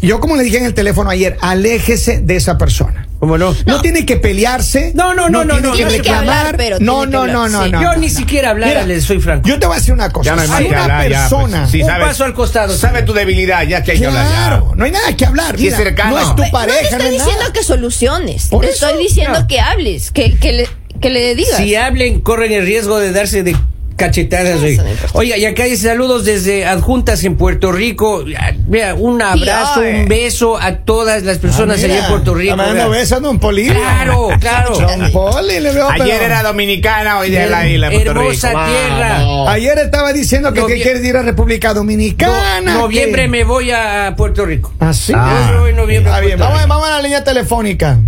yo 0.01 0.19
como 0.19 0.35
le 0.35 0.43
dije 0.43 0.57
en 0.57 0.65
el 0.65 0.73
teléfono 0.73 1.09
ayer, 1.09 1.37
aléjese 1.41 2.19
de 2.21 2.35
esa 2.35 2.57
persona. 2.57 3.07
¿Cómo 3.19 3.37
no? 3.37 3.55
No, 3.65 3.81
tiene 3.81 4.05
que 4.05 4.17
pelearse. 4.17 4.91
No, 4.93 5.13
no, 5.13 5.29
no, 5.29 5.45
no, 5.45 5.59
no, 5.59 5.71
tiene 5.71 5.91
que 5.93 5.97
reclamar. 5.97 6.37
hablar, 6.47 6.57
pero 6.57 6.77
no, 6.79 6.99
tiene 6.99 7.05
que 7.05 7.11
no, 7.11 7.21
hablar, 7.21 7.33
no, 7.35 7.47
no, 7.49 7.63
sí. 7.65 7.71
no. 7.71 7.81
Yo 7.81 7.95
ni 7.95 8.09
siquiera 8.09 8.49
hablar, 8.51 8.85
les 8.85 9.03
soy 9.05 9.19
franco. 9.19 9.47
Yo 9.47 9.57
te 9.57 9.65
voy 9.65 9.75
a 9.77 9.79
decir 9.79 9.93
una 9.93 10.11
cosa. 10.11 10.29
Ya 10.31 10.35
no 10.35 10.41
hay 10.41 10.47
más 10.49 10.57
si 10.59 10.63
que 10.65 10.69
una 10.69 10.81
hablar, 10.83 11.01
ya, 11.01 11.07
pues. 11.07 11.19
persona. 11.29 11.67
Sí, 11.69 11.81
Un 11.81 11.87
sabes- 11.87 12.07
paso 12.07 12.23
al 12.25 12.33
costado. 12.33 12.75
Sabe 12.77 13.01
tu 13.03 13.13
debilidad, 13.13 13.63
ya 13.63 13.83
que 13.83 13.93
hay 13.93 13.99
que 13.99 14.05
hablar 14.07 14.27
ya. 14.29 14.75
no 14.75 14.83
hay 14.85 14.91
nada 14.91 15.15
que 15.15 15.25
hablar. 15.25 15.57
Mira, 15.57 15.77
cercano. 15.77 16.11
No 16.11 16.19
es 16.19 16.35
tu 16.35 16.51
pareja. 16.51 16.77
no 16.81 16.87
te 16.89 16.95
estoy 16.95 17.05
es 17.07 17.11
diciendo 17.13 17.39
nada. 17.41 17.53
que 17.53 17.63
soluciones. 17.63 18.47
Por 18.49 18.65
te 18.65 18.71
eso, 18.71 18.85
estoy 18.87 19.01
diciendo 19.03 19.39
no. 19.39 19.47
que 19.47 19.59
hables, 19.59 20.11
que, 20.11 20.37
que, 20.37 20.51
le, 20.51 20.69
que 21.01 21.09
le 21.09 21.33
digas. 21.35 21.57
Si 21.57 21.73
hablen, 21.75 22.19
corren 22.21 22.51
el 22.51 22.65
riesgo 22.65 22.99
de 22.99 23.11
darse 23.11 23.43
de 23.43 23.55
cachetadas. 23.95 24.61
Oiga. 24.61 24.83
Oiga, 25.13 25.37
y 25.37 25.45
acá 25.45 25.63
hay 25.63 25.75
saludos 25.77 26.25
desde 26.25 26.65
Adjuntas 26.65 27.23
en 27.23 27.35
Puerto 27.37 27.71
Rico. 27.71 28.23
Ah, 28.39 28.51
Vea, 28.67 28.95
un 28.95 29.21
abrazo, 29.21 29.81
un 29.81 30.07
beso 30.07 30.57
a 30.57 30.77
todas 30.77 31.23
las 31.23 31.37
personas 31.37 31.81
Ah, 31.81 31.85
allá 31.85 31.99
en 31.99 32.05
Puerto 32.05 32.33
Rico. 32.33 32.51
está 32.53 32.63
mandando 32.63 32.89
besos 32.89 33.11
a 33.17 33.19
Don 33.21 33.39
Polillo. 33.39 33.73
Claro, 33.73 34.29
claro. 34.39 34.73
Poli, 35.13 35.59
le 35.59 35.71
veo, 35.71 35.89
Ayer 35.89 36.05
pero- 36.07 36.25
era 36.25 36.43
dominicana, 36.43 37.19
hoy 37.19 37.29
de 37.31 37.47
la 37.49 37.67
isla 37.67 37.93
Hermosa 37.93 38.49
Rico. 38.49 38.61
tierra. 38.65 39.09
Vamos. 39.19 39.49
Ayer 39.49 39.77
estaba 39.79 40.13
diciendo 40.13 40.51
que, 40.53 40.61
Novie- 40.61 40.67
que 40.77 40.81
quieres 40.81 41.03
ir 41.05 41.15
a 41.17 41.21
República 41.21 41.73
Dominicana. 41.73 42.61
No- 42.61 42.79
noviembre 42.81 43.23
que- 43.23 43.27
me 43.29 43.43
voy 43.43 43.71
a 43.71 44.13
Puerto 44.17 44.45
Rico. 44.45 44.73
¿Ah, 44.79 44.93
sí? 44.93 45.13
Ah. 45.15 45.63
En 45.69 45.75
noviembre 45.75 46.11
Está 46.11 46.19
bien, 46.21 46.39
vamos, 46.39 46.57
Rico. 46.59 46.69
vamos 46.69 46.87
a 46.87 46.91
la 46.91 47.01
línea 47.01 47.23
telefónica. 47.23 47.99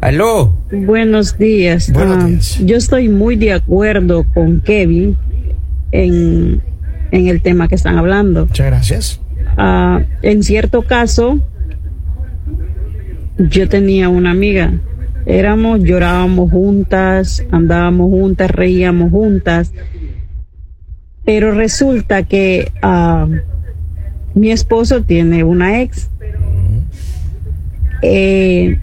Aló. 0.00 0.54
Buenos 0.70 1.38
días. 1.38 1.92
Buenos 1.92 2.24
Ah, 2.24 2.26
días. 2.26 2.58
Yo 2.64 2.76
estoy 2.76 3.08
muy 3.08 3.36
de 3.36 3.52
acuerdo 3.52 4.24
con 4.32 4.60
Kevin 4.60 5.16
en, 5.90 6.60
en 7.10 7.26
el 7.28 7.42
tema 7.42 7.68
que 7.68 7.74
están 7.74 7.98
hablando. 7.98 8.46
Muchas 8.46 8.66
gracias. 8.66 9.20
Ah, 9.56 10.02
en 10.22 10.42
cierto 10.44 10.82
caso, 10.82 11.40
yo 13.38 13.68
tenía 13.68 14.08
una 14.08 14.30
amiga. 14.30 14.72
Éramos, 15.26 15.82
llorábamos 15.82 16.50
juntas, 16.50 17.44
andábamos 17.50 18.08
juntas, 18.10 18.50
reíamos 18.50 19.10
juntas. 19.10 19.72
Pero 21.24 21.52
resulta 21.52 22.22
que 22.22 22.70
ah, 22.82 23.26
mi 24.34 24.52
esposo 24.52 25.02
tiene 25.02 25.42
una 25.42 25.82
ex. 25.82 26.08
Eh, 28.00 28.78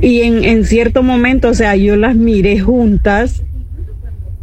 y 0.00 0.22
en, 0.22 0.44
en 0.44 0.64
cierto 0.64 1.02
momento, 1.02 1.48
o 1.48 1.54
sea, 1.54 1.76
yo 1.76 1.96
las 1.96 2.14
miré 2.14 2.60
juntas 2.60 3.42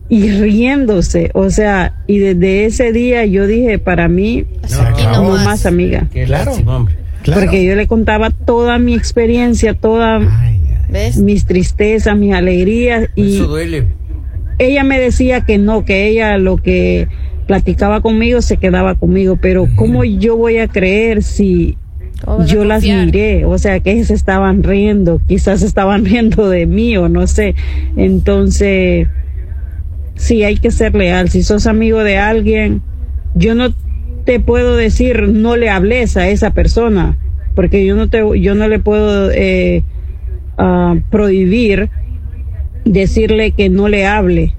y 0.09 0.29
riéndose, 0.29 1.31
o 1.33 1.49
sea, 1.49 2.03
y 2.07 2.19
desde 2.19 2.65
ese 2.65 2.91
día 2.91 3.25
yo 3.25 3.47
dije, 3.47 3.79
para 3.79 4.07
mí, 4.07 4.45
no 5.03 5.23
nomás. 5.23 5.45
más 5.45 5.65
amiga. 5.65 6.07
Claro. 6.11 6.51
Porque 7.33 7.65
yo 7.65 7.75
le 7.75 7.87
contaba 7.87 8.29
toda 8.29 8.77
mi 8.77 8.93
experiencia, 8.93 9.73
todas 9.73 10.23
mis 11.17 11.45
tristezas, 11.45 12.15
mis 12.17 12.33
alegrías, 12.33 13.09
y 13.15 13.37
Eso 13.37 13.47
duele. 13.47 13.85
ella 14.59 14.83
me 14.83 14.99
decía 14.99 15.41
que 15.41 15.57
no, 15.57 15.85
que 15.85 16.07
ella 16.07 16.37
lo 16.37 16.57
que 16.57 17.07
platicaba 17.47 18.01
conmigo 18.01 18.41
se 18.41 18.57
quedaba 18.57 18.95
conmigo, 18.95 19.37
pero 19.41 19.67
¿cómo 19.75 20.03
yo 20.03 20.37
voy 20.37 20.57
a 20.59 20.67
creer 20.67 21.23
si 21.23 21.77
¿Cómo 21.77 21.77
vas 21.77 21.84
a 21.84 21.84
yo 22.47 22.65
las 22.65 22.83
miré? 22.83 23.45
O 23.45 23.57
sea, 23.57 23.79
que 23.79 24.03
se 24.03 24.13
estaban 24.13 24.63
riendo, 24.63 25.21
quizás 25.27 25.61
estaban 25.61 26.05
riendo 26.05 26.49
de 26.49 26.65
mí 26.65 26.97
o 26.97 27.09
no 27.09 27.27
sé. 27.27 27.55
Entonces, 27.95 29.07
sí, 30.15 30.43
hay 30.43 30.57
que 30.57 30.71
ser 30.71 30.95
leal. 30.95 31.29
Si 31.29 31.43
sos 31.43 31.67
amigo 31.67 32.03
de 32.03 32.17
alguien, 32.17 32.81
yo 33.35 33.55
no 33.55 33.73
te 34.25 34.39
puedo 34.39 34.75
decir 34.75 35.29
no 35.29 35.55
le 35.55 35.69
hables 35.69 36.17
a 36.17 36.27
esa 36.27 36.51
persona, 36.51 37.17
porque 37.53 37.85
yo 37.85 37.95
no 37.95 38.09
te, 38.09 38.23
yo 38.39 38.55
no 38.55 38.67
le 38.67 38.79
puedo 38.79 39.29
eh, 39.31 39.83
ah, 40.57 40.95
prohibir 41.11 41.89
decirle 42.85 43.51
que 43.51 43.69
no 43.69 43.87
le 43.87 44.05
hable. 44.05 44.53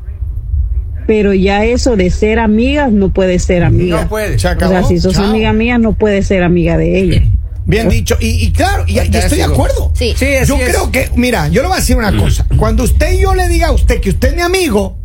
Pero 1.07 1.33
ya 1.33 1.65
eso 1.65 1.97
de 1.97 2.11
ser 2.11 2.41
amigas 2.41 2.91
no 2.91 3.11
puede 3.11 3.39
ser 3.39 3.63
amiga. 3.63 4.03
No 4.03 4.09
puede. 4.09 4.39
Se 4.41 4.49
O 4.49 4.59
sea, 4.59 4.83
si 4.83 4.99
sos 4.99 5.15
Chao. 5.15 5.27
amiga 5.27 5.53
mía, 5.53 5.79
no 5.79 5.93
puedes 5.93 6.27
ser 6.27 6.43
amiga 6.43 6.77
de 6.77 6.99
ella. 6.99 7.23
Bien 7.67 7.89
dicho. 7.89 8.17
Y, 8.21 8.45
y 8.47 8.53
claro, 8.53 8.85
y, 8.87 8.95
y 8.95 9.17
estoy 9.17 9.39
de 9.39 9.45
acuerdo. 9.45 9.93
Sí. 9.95 10.15
Sí, 10.17 10.37
así 10.37 10.49
Yo 10.49 10.57
es. 10.59 10.69
creo 10.71 10.91
que, 10.93 11.11
mira, 11.17 11.49
yo 11.49 11.63
le 11.63 11.69
voy 11.69 11.77
a 11.77 11.81
decir 11.81 11.97
una 11.97 12.17
cosa. 12.17 12.47
Cuando 12.57 12.85
usted 12.85 13.13
y 13.13 13.21
yo 13.21 13.35
le 13.35 13.49
diga 13.49 13.69
a 13.69 13.73
usted 13.73 14.01
que 14.01 14.11
usted 14.11 14.29
es 14.29 14.37
mi 14.37 14.43
amigo, 14.43 14.97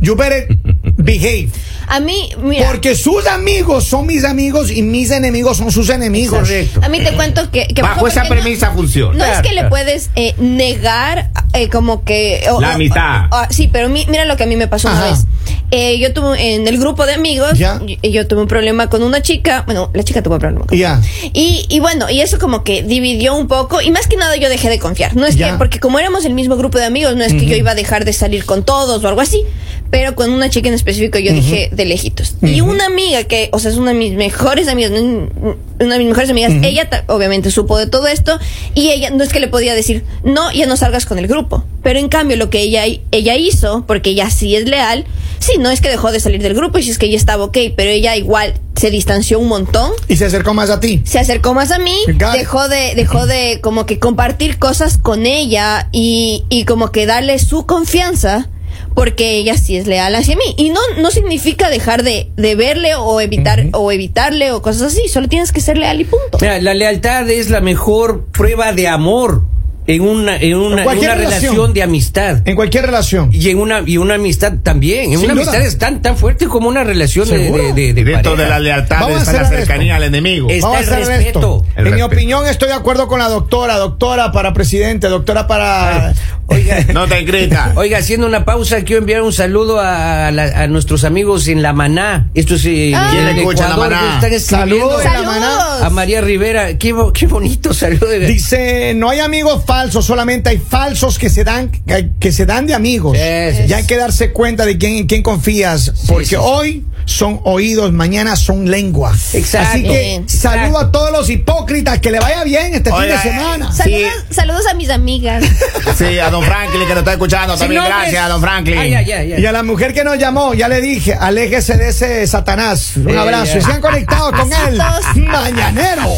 you 0.00 0.16
better 0.16 0.46
behave. 0.96 1.50
A 1.92 1.98
mí, 2.00 2.30
mira. 2.40 2.68
Porque 2.68 2.94
sus 2.94 3.26
amigos 3.26 3.84
son 3.84 4.06
mis 4.06 4.24
amigos 4.24 4.70
y 4.70 4.82
mis 4.82 5.10
enemigos 5.10 5.56
son 5.56 5.72
sus 5.72 5.88
enemigos. 5.90 6.38
Correcto. 6.38 6.80
A 6.82 6.88
mí 6.88 7.00
te 7.00 7.12
cuento 7.12 7.50
que, 7.50 7.66
que 7.66 7.82
Bajo 7.82 8.06
esa 8.06 8.22
porque 8.22 8.36
no- 8.36 8.42
premisa 8.42 8.70
funciona. 8.70 9.18
No 9.18 9.24
es 9.32 9.40
que 9.40 9.52
le 9.52 9.64
puedes 9.64 10.10
eh, 10.14 10.34
negar 10.38 11.30
eh, 11.52 11.68
como 11.68 12.04
que... 12.04 12.44
o- 12.50 12.60
La 12.60 12.78
mitad. 12.78 13.24
o- 13.32 13.36
o- 13.42 13.46
sí, 13.50 13.68
pero 13.72 13.88
mi- 13.88 14.06
mira 14.06 14.24
lo 14.24 14.36
que 14.36 14.44
a 14.44 14.46
mí 14.46 14.54
me 14.56 14.68
pasó 14.68 14.88
Ajá. 14.88 14.98
una 15.02 15.10
vez. 15.10 15.24
Eh, 15.72 15.98
yo 15.98 16.12
tuve 16.12 16.54
en 16.54 16.66
el 16.66 16.78
grupo 16.78 17.06
de 17.06 17.14
amigos, 17.14 17.56
Ya. 17.58 17.80
yo, 17.84 17.96
yo 18.08 18.26
tuve 18.26 18.40
un 18.42 18.48
problema 18.48 18.88
con 18.88 19.02
una 19.04 19.22
chica, 19.22 19.62
bueno, 19.66 19.90
la 19.94 20.02
chica 20.02 20.20
tuvo 20.22 20.34
un 20.34 20.40
problema 20.40 20.66
con 20.66 20.76
Ya. 20.76 21.00
y, 21.32 21.64
y 21.68 21.78
bueno, 21.80 22.10
y 22.10 22.20
eso 22.22 22.38
como 22.40 22.64
que 22.64 22.82
dividió 22.82 23.36
un 23.36 23.46
poco, 23.46 23.80
y 23.80 23.90
más 23.92 24.08
que 24.08 24.16
nada 24.16 24.34
yo 24.36 24.48
dejé 24.48 24.68
de 24.68 24.78
confiar. 24.80 25.14
No 25.16 25.26
es 25.26 25.36
Ya. 25.36 25.50
que, 25.52 25.58
porque 25.58 25.78
como 25.78 25.98
éramos 26.00 26.24
el 26.24 26.34
mismo 26.34 26.56
grupo 26.56 26.78
de 26.78 26.86
amigos, 26.86 27.14
no 27.16 27.22
es 27.24 27.32
que 27.34 27.46
yo 27.46 27.54
iba 27.56 27.70
a 27.72 27.74
dejar 27.76 28.04
de 28.04 28.12
salir 28.12 28.44
con 28.46 28.64
todos 28.64 29.02
o 29.04 29.08
algo 29.08 29.20
así, 29.20 29.44
pero 29.90 30.14
con 30.14 30.30
una 30.32 30.48
chica 30.50 30.68
en 30.68 30.74
específico 30.74 31.18
yo 31.18 31.32
dije 31.32 31.68
de 31.72 31.84
lejitos. 31.84 32.36
Y 32.42 32.60
una 32.60 32.86
amiga 32.86 33.24
que, 33.24 33.48
o 33.52 33.58
sea, 33.58 33.70
es 33.70 33.76
una 33.76 33.92
de 33.92 33.98
mis 33.98 34.14
mejores 34.14 34.68
amigas, 34.68 34.92
una 34.92 35.56
de 35.78 35.98
mis 35.98 36.08
mejores 36.08 36.30
amigas, 36.30 36.52
ella 36.62 36.88
obviamente 37.08 37.50
supo 37.50 37.76
de 37.76 37.86
todo 37.86 38.06
esto, 38.06 38.38
y 38.74 38.90
ella 38.90 39.10
no 39.10 39.24
es 39.24 39.32
que 39.32 39.40
le 39.40 39.48
podía 39.48 39.74
decir, 39.74 40.04
no, 40.22 40.52
ya 40.52 40.66
no 40.66 40.76
salgas 40.76 41.06
con 41.06 41.18
el 41.18 41.26
grupo. 41.26 41.64
Pero 41.82 41.98
en 41.98 42.08
cambio 42.08 42.36
lo 42.36 42.50
que 42.50 42.60
ella, 42.60 42.84
ella 43.10 43.36
hizo, 43.36 43.84
porque 43.86 44.10
ella 44.10 44.30
sí 44.30 44.54
es 44.54 44.66
leal, 44.66 45.06
sí, 45.40 45.54
no 45.58 45.70
es 45.70 45.80
que 45.80 45.88
dejó 45.88 46.12
de 46.12 46.20
salir 46.20 46.42
del 46.42 46.54
grupo, 46.54 46.78
y 46.78 46.84
si 46.84 46.90
es 46.90 46.98
que 46.98 47.06
ella 47.06 47.16
estaba 47.16 47.44
ok, 47.44 47.58
pero 47.76 47.90
ella 47.90 48.14
igual 48.16 48.54
se 48.76 48.90
distanció 48.90 49.38
un 49.38 49.48
montón 49.48 49.90
Y 50.08 50.16
se 50.16 50.24
acercó 50.26 50.54
más 50.54 50.70
a 50.70 50.78
ti. 50.80 51.02
se 51.04 51.18
acercó 51.18 51.52
más 51.52 51.70
a 51.72 51.78
mí, 51.78 51.96
dejó 52.32 52.68
de, 52.68 52.94
dejó 52.94 53.26
de 53.26 53.58
como 53.60 53.86
que 53.86 53.98
compartir 53.98 54.58
cosas 54.58 54.98
con 54.98 55.26
ella 55.26 55.88
y, 55.90 56.44
y 56.48 56.64
como 56.64 56.92
que 56.92 57.06
darle 57.06 57.38
su 57.38 57.66
confianza 57.66 58.48
porque 58.94 59.36
ella 59.36 59.56
sí 59.56 59.76
es 59.76 59.86
leal 59.86 60.14
hacia 60.14 60.36
mí. 60.36 60.54
Y 60.56 60.70
no, 60.70 60.80
no 60.98 61.10
significa 61.10 61.70
dejar 61.70 62.02
de, 62.02 62.30
de 62.36 62.54
verle 62.54 62.94
o 62.96 63.20
evitar, 63.20 63.66
o 63.72 63.90
evitarle 63.92 64.52
o 64.52 64.62
cosas 64.62 64.92
así, 64.92 65.08
solo 65.08 65.28
tienes 65.28 65.52
que 65.52 65.60
ser 65.60 65.78
leal 65.78 66.00
y 66.00 66.04
punto. 66.04 66.38
Mira, 66.40 66.60
la 66.60 66.74
lealtad 66.74 67.28
es 67.30 67.50
la 67.50 67.60
mejor 67.60 68.26
prueba 68.26 68.72
de 68.72 68.88
amor 68.88 69.42
en 69.86 70.02
una, 70.02 70.36
en 70.36 70.54
una, 70.56 70.78
en 70.78 70.84
cualquier 70.84 71.10
una 71.10 71.16
relación. 71.20 71.42
relación. 71.54 71.72
de 71.74 71.82
amistad. 71.82 72.38
En 72.44 72.54
cualquier 72.54 72.84
relación. 72.86 73.30
Y 73.32 73.48
en 73.48 73.58
una, 73.58 73.82
y 73.84 73.96
una 73.96 74.14
amistad 74.14 74.52
también. 74.62 75.12
En 75.12 75.18
Sin 75.18 75.30
una 75.30 75.40
duda. 75.40 75.50
amistad 75.52 75.62
es 75.66 75.78
tan, 75.78 76.00
tan 76.02 76.16
fuerte 76.16 76.46
como 76.46 76.68
una 76.68 76.84
relación 76.84 77.28
de, 77.28 77.38
¿Seguro? 77.44 77.62
de, 77.62 77.72
de- 77.72 77.92
de 77.94 78.04
Dentro 78.04 78.32
pareja. 78.32 78.42
de 78.44 78.48
la 78.50 78.58
lealtad 78.60 79.00
Vamos 79.00 79.16
a 79.16 79.20
está 79.22 79.32
la 79.32 79.40
hacer 79.40 79.58
cercanía 79.60 79.94
esto. 79.94 79.96
al 79.96 80.02
enemigo. 80.14 80.48
Es- 80.48 80.62
Vamos 80.62 80.76
a 80.76 80.80
Está 80.82 80.96
el 80.98 81.02
hacer 81.02 81.16
respeto. 81.16 81.64
esto. 81.66 81.80
El 81.80 81.86
en 81.88 81.94
mi 81.96 82.02
opinión, 82.02 82.46
estoy 82.46 82.68
de 82.68 82.74
acuerdo 82.74 83.08
con 83.08 83.18
la 83.18 83.28
doctora. 83.28 83.78
Doctora 83.78 84.30
para 84.30 84.52
presidente, 84.52 85.08
doctora 85.08 85.48
para. 85.48 86.14
Oiga, 86.50 86.84
No 86.92 87.06
te 87.08 87.22
grita. 87.22 87.72
Oiga, 87.76 87.98
haciendo 87.98 88.26
una 88.26 88.44
pausa, 88.44 88.82
quiero 88.82 89.00
enviar 89.00 89.22
un 89.22 89.32
saludo 89.32 89.80
a, 89.80 90.30
la- 90.30 90.62
a 90.62 90.66
nuestros 90.66 91.04
amigos 91.04 91.48
en 91.48 91.62
La 91.62 91.72
Maná. 91.72 92.30
Esto 92.34 92.56
es 92.56 92.64
eh, 92.66 92.92
Ah. 92.94 93.10
en 93.14 93.24
¿Quién 93.24 93.38
escucha 93.38 93.68
La 93.68 93.76
Maná? 93.76 94.00
que 94.20 94.36
están 94.36 94.58
escribiendo. 94.66 94.90
Saludos. 95.00 95.04
en 95.06 95.12
La 95.12 95.22
Maná. 95.22 95.86
A 95.86 95.90
María 95.90 96.20
Rivera. 96.20 96.76
Qué, 96.78 96.92
bo- 96.92 97.12
qué 97.12 97.26
bonito 97.26 97.72
saludo. 97.72 98.06
de- 98.08 98.26
Dice, 98.26 98.94
no 98.94 99.08
hay 99.10 99.20
amigos 99.20 99.62
falsos, 99.64 100.04
solamente 100.04 100.50
hay 100.50 100.58
falsos 100.58 101.18
que 101.18 101.30
se 101.30 101.44
dan, 101.44 101.70
que, 101.70 102.10
que 102.18 102.32
se 102.32 102.46
dan 102.46 102.66
de 102.66 102.74
amigos. 102.74 103.16
Ya 103.16 103.76
hay 103.78 103.86
que 103.86 103.96
darse 103.96 104.32
cuenta 104.32 104.66
de 104.66 104.76
quién, 104.78 104.94
en 104.96 105.06
quién 105.06 105.22
confías, 105.22 105.92
porque 106.08 106.24
sí. 106.26 106.36
hoy 106.38 106.84
son 107.10 107.40
oídos, 107.44 107.92
mañana 107.92 108.36
son 108.36 108.70
lengua. 108.70 109.12
Exacto. 109.32 109.68
Así 109.70 109.82
que 109.82 110.14
Exacto. 110.16 110.58
saludo 110.58 110.78
a 110.78 110.92
todos 110.92 111.10
los 111.12 111.28
hipócritas, 111.28 111.98
que 111.98 112.10
le 112.10 112.20
vaya 112.20 112.44
bien 112.44 112.74
este 112.74 112.90
Oiga, 112.92 113.18
fin 113.18 113.32
de 113.32 113.38
semana. 113.38 113.70
eh, 113.70 113.72
Saludos, 113.74 114.12
saludos 114.30 114.66
a 114.70 114.74
mis 114.74 114.90
amigas. 114.90 115.44
Sí, 115.96 116.18
a 116.18 116.30
don 116.30 116.42
Franklin 116.44 116.82
que 116.82 116.88
nos 116.90 116.98
está 116.98 117.12
escuchando 117.12 117.56
también. 117.56 117.82
Gracias 117.84 118.24
a 118.24 118.28
don 118.28 118.40
Franklin. 118.40 118.78
Ay, 118.78 118.94
ay, 118.94 119.12
ay, 119.12 119.32
ay. 119.34 119.42
Y 119.42 119.46
a 119.46 119.52
la 119.52 119.62
mujer 119.62 119.92
que 119.92 120.04
nos 120.04 120.16
llamó, 120.18 120.54
ya 120.54 120.68
le 120.68 120.80
dije, 120.80 121.14
aléjese 121.14 121.76
de 121.76 121.88
ese 121.88 122.26
Satanás. 122.26 122.92
Un 122.96 123.10
Sí, 123.10 123.16
abrazo. 123.16 123.58
Y 123.58 123.60
sean 123.62 123.80
conectados 123.80 124.32
con 124.32 124.50
él. 124.52 124.80
Mañanero. 125.26 126.10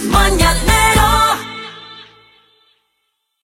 El 0.00 0.08
mañanero 0.08 1.09